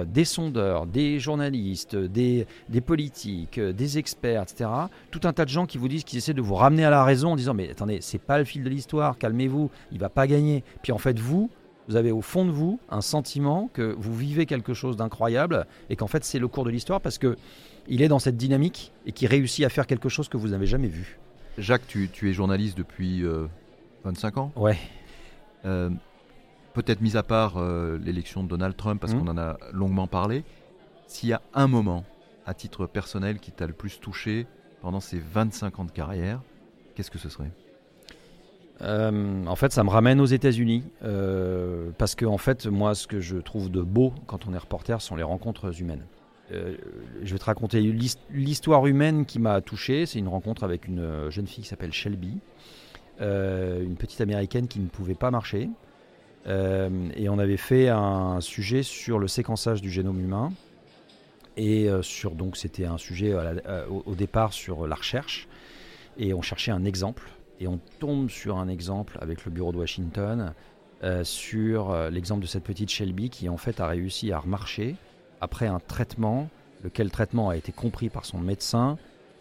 des 0.05 0.23
sondeurs, 0.23 0.85
des 0.85 1.19
journalistes, 1.19 1.95
des, 1.95 2.45
des 2.69 2.79
politiques, 2.79 3.59
des 3.59 3.97
experts, 3.97 4.43
etc. 4.43 4.69
Tout 5.09 5.21
un 5.23 5.33
tas 5.33 5.45
de 5.45 5.49
gens 5.49 5.65
qui 5.65 5.79
vous 5.79 5.87
disent 5.87 6.03
qu'ils 6.03 6.19
essaient 6.19 6.35
de 6.35 6.43
vous 6.43 6.53
ramener 6.53 6.85
à 6.85 6.91
la 6.91 7.03
raison 7.03 7.31
en 7.31 7.35
disant 7.35 7.55
mais 7.55 7.71
attendez, 7.71 7.97
c'est 8.01 8.21
pas 8.21 8.37
le 8.37 8.43
fil 8.43 8.63
de 8.63 8.69
l'histoire, 8.69 9.17
calmez-vous, 9.17 9.71
il 9.91 9.97
va 9.97 10.09
pas 10.09 10.27
gagner. 10.27 10.63
Puis 10.83 10.91
en 10.91 10.99
fait 10.99 11.17
vous, 11.17 11.49
vous 11.87 11.95
avez 11.95 12.11
au 12.11 12.21
fond 12.21 12.45
de 12.45 12.51
vous 12.51 12.79
un 12.89 13.01
sentiment 13.01 13.69
que 13.73 13.95
vous 13.97 14.15
vivez 14.15 14.45
quelque 14.45 14.73
chose 14.73 14.95
d'incroyable 14.97 15.65
et 15.89 15.95
qu'en 15.95 16.07
fait 16.07 16.23
c'est 16.23 16.39
le 16.39 16.47
cours 16.47 16.63
de 16.63 16.69
l'histoire 16.69 17.01
parce 17.01 17.17
que 17.17 17.35
il 17.87 18.01
est 18.01 18.07
dans 18.07 18.19
cette 18.19 18.37
dynamique 18.37 18.93
et 19.05 19.11
qui 19.11 19.27
réussit 19.27 19.65
à 19.65 19.69
faire 19.69 19.85
quelque 19.87 20.07
chose 20.09 20.29
que 20.29 20.37
vous 20.37 20.49
n'avez 20.49 20.65
jamais 20.67 20.87
vu. 20.87 21.19
Jacques, 21.57 21.85
tu, 21.87 22.09
tu 22.09 22.29
es 22.29 22.33
journaliste 22.33 22.77
depuis 22.77 23.23
euh, 23.25 23.45
25 24.05 24.37
ans? 24.37 24.51
Ouais. 24.55 24.77
Euh, 25.65 25.89
peut-être 26.73 27.01
mis 27.01 27.17
à 27.17 27.23
part 27.23 27.57
euh, 27.57 27.99
l'élection 28.01 28.43
de 28.43 28.47
Donald 28.47 28.75
Trump, 28.77 28.99
parce 29.01 29.13
Mhm. 29.13 29.19
qu'on 29.19 29.27
en 29.27 29.37
a 29.37 29.57
longuement 29.73 30.07
parlé, 30.07 30.43
s'il 31.07 31.29
y 31.29 31.33
a 31.33 31.41
un 31.53 31.67
moment, 31.67 32.05
à 32.45 32.53
titre 32.53 32.85
personnel, 32.87 33.39
qui 33.39 33.51
t'a 33.51 33.67
le 33.67 33.73
plus 33.73 33.99
touché 33.99 34.47
pendant 34.81 34.99
ces 35.01 35.19
25 35.19 35.79
ans 35.79 35.85
de 35.85 35.91
carrière, 35.91 36.41
qu'est-ce 36.95 37.11
que 37.11 37.19
ce 37.19 37.29
serait? 37.29 37.51
Euh, 38.81 39.45
en 39.45 39.55
fait, 39.55 39.71
ça 39.71 39.83
me 39.83 39.89
ramène 39.89 40.19
aux 40.19 40.25
États-Unis 40.25 40.83
euh, 41.03 41.91
parce 41.97 42.15
que 42.15 42.25
en 42.25 42.37
fait, 42.37 42.65
moi, 42.65 42.95
ce 42.95 43.07
que 43.07 43.19
je 43.21 43.37
trouve 43.37 43.69
de 43.71 43.81
beau 43.81 44.13
quand 44.27 44.47
on 44.47 44.53
est 44.53 44.57
reporter, 44.57 45.01
sont 45.01 45.15
les 45.15 45.23
rencontres 45.23 45.79
humaines. 45.79 46.05
Euh, 46.51 46.75
je 47.23 47.31
vais 47.33 47.39
te 47.39 47.45
raconter 47.45 47.79
l'his- 47.81 48.17
l'histoire 48.31 48.85
humaine 48.85 49.25
qui 49.25 49.39
m'a 49.39 49.61
touché. 49.61 50.05
C'est 50.05 50.19
une 50.19 50.27
rencontre 50.27 50.63
avec 50.63 50.87
une 50.87 51.29
jeune 51.29 51.47
fille 51.47 51.63
qui 51.63 51.69
s'appelle 51.69 51.93
Shelby, 51.93 52.37
une 53.21 53.95
petite 53.97 54.21
américaine 54.21 54.67
qui 54.67 54.79
ne 54.79 54.87
pouvait 54.87 55.15
pas 55.15 55.31
marcher. 55.31 55.69
Et 56.45 57.29
on 57.29 57.39
avait 57.39 57.57
fait 57.57 57.87
un 57.87 58.41
sujet 58.41 58.83
sur 58.83 59.17
le 59.17 59.29
séquençage 59.29 59.81
du 59.81 59.89
génome 59.89 60.19
humain. 60.19 60.51
Et 61.55 61.89
donc 62.35 62.57
c'était 62.57 62.85
un 62.85 62.97
sujet 62.97 63.33
au 63.89 64.15
départ 64.15 64.51
sur 64.51 64.85
la 64.87 64.95
recherche. 64.95 65.47
Et 66.17 66.33
on 66.33 66.41
cherchait 66.41 66.71
un 66.71 66.83
exemple 66.83 67.29
et 67.59 67.67
on 67.67 67.79
tombe 67.99 68.29
sur 68.29 68.57
un 68.57 68.67
exemple 68.67 69.17
avec 69.21 69.45
le 69.45 69.51
bureau 69.51 69.71
de 69.71 69.77
Washington 69.77 70.53
euh, 71.03 71.23
sur 71.23 71.91
euh, 71.91 72.09
l'exemple 72.09 72.41
de 72.41 72.47
cette 72.47 72.63
petite 72.63 72.89
Shelby 72.89 73.29
qui 73.29 73.49
en 73.49 73.57
fait 73.57 73.79
a 73.79 73.87
réussi 73.87 74.31
à 74.31 74.39
remarcher 74.39 74.95
après 75.41 75.67
un 75.67 75.79
traitement, 75.79 76.49
lequel 76.83 77.11
traitement 77.11 77.49
a 77.49 77.57
été 77.57 77.71
compris 77.71 78.09
par 78.09 78.25
son 78.25 78.39
médecin 78.39 78.97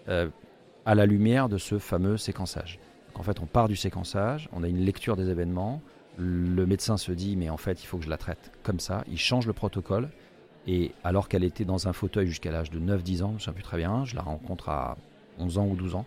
euh, 0.09 0.29
à 0.85 0.95
la 0.95 1.07
lumière 1.07 1.49
de 1.49 1.59
ce 1.59 1.79
fameux 1.79 2.17
séquençage. 2.17 2.81
Donc, 3.09 3.21
en 3.21 3.23
fait, 3.23 3.41
on 3.41 3.47
part 3.47 3.69
du 3.69 3.77
séquençage, 3.77 4.49
on 4.53 4.65
a 4.65 4.69
une 4.69 4.85
lecture 4.85 5.17
des 5.17 5.29
événements, 5.29 5.81
le 6.19 6.67
médecin 6.67 6.97
se 6.97 7.13
dit 7.13 7.37
mais 7.37 7.49
en 7.49 7.57
fait 7.57 7.83
il 7.83 7.87
faut 7.87 7.97
que 7.99 8.05
je 8.05 8.11
la 8.11 8.19
traite 8.19 8.51
comme 8.63 8.81
ça, 8.81 9.05
il 9.09 9.19
change 9.19 9.47
le 9.47 9.53
protocole 9.53 10.11
et 10.67 10.93
alors 11.05 11.29
qu'elle 11.29 11.45
était 11.45 11.65
dans 11.65 11.89
un 11.89 11.93
fauteuil 11.93 12.27
jusqu'à 12.27 12.51
l'âge 12.51 12.71
de 12.71 12.79
9-10 12.79 13.23
ans, 13.23 13.29
je 13.31 13.35
ne 13.35 13.39
sais 13.41 13.53
plus 13.53 13.63
très 13.63 13.79
bien, 13.79 14.05
je 14.05 14.15
la 14.15 14.23
rencontre 14.23 14.69
à 14.69 14.97
11 15.39 15.59
ans 15.59 15.67
ou 15.67 15.75
12 15.75 15.95
ans, 15.95 16.07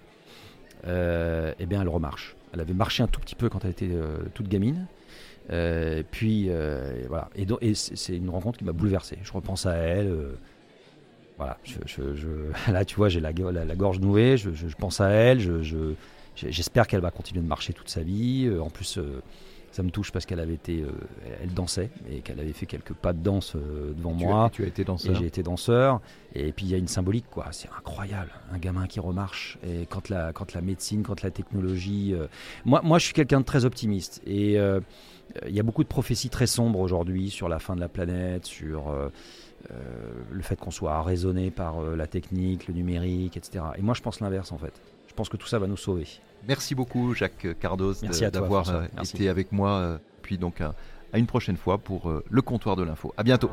eh 0.84 1.66
bien 1.66 1.82
elle 1.82 1.90
remarche. 1.90 2.36
Elle 2.54 2.62
avait 2.62 2.74
marché 2.74 3.04
un 3.04 3.08
tout 3.08 3.20
petit 3.20 3.36
peu 3.36 3.50
quand 3.50 3.66
elle 3.66 3.72
était 3.72 3.90
euh, 3.92 4.18
toute 4.34 4.48
gamine. 4.48 4.88
Euh, 5.52 6.04
puis 6.10 6.46
euh, 6.50 7.04
voilà. 7.08 7.30
Et, 7.36 7.74
c'est 7.76 8.16
une 8.16 8.30
rencontre 8.30 8.58
qui 8.58 8.64
m'a 8.64 8.72
bouleversé. 8.72 9.18
Je 9.24 9.32
repense 9.34 9.66
à 9.66 9.76
elle. 9.76 10.08
euh, 10.08 10.38
voilà. 11.38 11.58
Je, 11.66 12.48
là, 12.72 12.86
tu 12.86 12.96
vois, 12.96 13.10
j'ai 13.10 13.20
la, 13.20 13.32
la- 13.32 13.76
gorge 13.76 14.00
nouée. 14.00 14.38
Je, 14.38 14.50
pense 14.78 15.02
à 15.02 15.10
elle. 15.10 15.42
J'espère 16.36 16.88
qu'elle 16.88 17.02
va 17.02 17.12
continuer 17.12 17.42
de 17.42 17.48
marcher 17.48 17.74
toute 17.74 17.90
sa 17.90 18.02
vie. 18.02 18.46
Euh, 18.48 18.62
en 18.62 18.70
plus, 18.70 18.98
euh, 18.98 19.22
ça 19.76 19.84
me 19.84 19.90
touche 19.90 20.14
parce 20.14 20.26
qu'elle 20.26 20.40
avait 20.40 20.54
été, 20.54 20.84
euh, 20.84 20.92
elle 21.44 21.54
dansait 21.54 21.90
et 22.10 22.22
qu'elle 22.22 22.40
avait 22.40 22.54
fait 22.54 22.66
quelques 22.66 22.94
pas 22.94 23.12
de 23.12 23.20
danse 23.22 23.58
euh, 23.58 23.92
devant 23.98 24.16
tu, 24.16 24.24
moi. 24.24 24.46
as, 24.46 24.50
tu 24.50 24.64
as 24.64 24.68
été 24.68 24.84
Et 24.84 24.86
danseur. 24.86 25.16
j'ai 25.16 25.26
été 25.26 25.44
danseur. 25.44 26.00
Et 26.34 26.54
puis 26.54 26.66
il 26.66 26.72
y 26.72 26.76
a 26.76 26.78
une 26.78 26.88
symbolique, 26.88 27.26
quoi. 27.30 27.48
C'est 27.52 27.68
incroyable. 27.78 28.32
Un 28.54 28.58
gamin 28.58 28.88
qui 28.88 29.02
remarche. 29.02 29.58
Et 29.68 29.86
quand 29.86 30.08
la, 30.08 30.32
quand 30.32 30.54
la 30.54 30.62
médecine, 30.62 31.04
quand 31.04 31.22
la 31.24 31.30
technologie. 31.30 32.14
euh, 32.14 32.28
Moi, 32.64 32.80
moi, 32.86 33.00
je 33.00 33.06
suis 33.06 33.14
quelqu'un 33.14 33.42
de 33.42 33.46
très 33.46 33.66
optimiste. 33.66 34.22
Et 34.26 34.54
il 34.54 35.54
y 35.54 35.60
a 35.60 35.64
beaucoup 35.64 35.84
de 35.84 35.90
prophéties 35.90 36.30
très 36.30 36.48
sombres 36.48 36.80
aujourd'hui 36.80 37.30
sur 37.30 37.50
la 37.50 37.60
fin 37.60 37.76
de 37.76 37.82
la 37.82 37.90
planète, 37.90 38.46
sur 38.46 38.94
le 40.32 40.42
fait 40.42 40.56
qu'on 40.58 40.72
soit 40.72 40.94
arraisonné 40.94 41.52
par 41.52 41.82
la 41.82 42.08
technique, 42.08 42.68
le 42.70 42.76
numérique, 42.76 43.36
etc. 43.36 43.66
Et 43.78 43.82
moi, 43.82 43.94
je 43.94 44.02
pense 44.02 44.22
l'inverse, 44.22 44.54
en 44.54 44.58
fait. 44.58 44.74
Je 45.16 45.18
pense 45.18 45.30
que 45.30 45.38
tout 45.38 45.48
ça 45.48 45.60
va 45.60 45.68
nous 45.68 45.78
sauver. 45.78 46.06
Merci 46.46 46.76
beaucoup, 46.76 47.14
Jacques 47.14 47.46
toi, 47.46 48.30
d'avoir 48.30 48.70
euh, 48.70 48.82
Merci. 48.98 49.16
été 49.16 49.30
avec 49.30 49.54
moi. 49.54 49.70
euh, 49.70 49.98
Puis 50.22 50.38
donc 50.38 50.60
à, 50.60 50.76
à 51.14 51.20
une 51.20 51.26
prochaine 51.26 51.56
fois 51.56 51.78
pour 51.78 52.10
euh, 52.10 52.22
le 52.30 52.42
comptoir 52.42 52.76
de 52.76 52.84
l'info. 52.84 53.14
À 53.16 53.24
bientôt. 53.24 53.50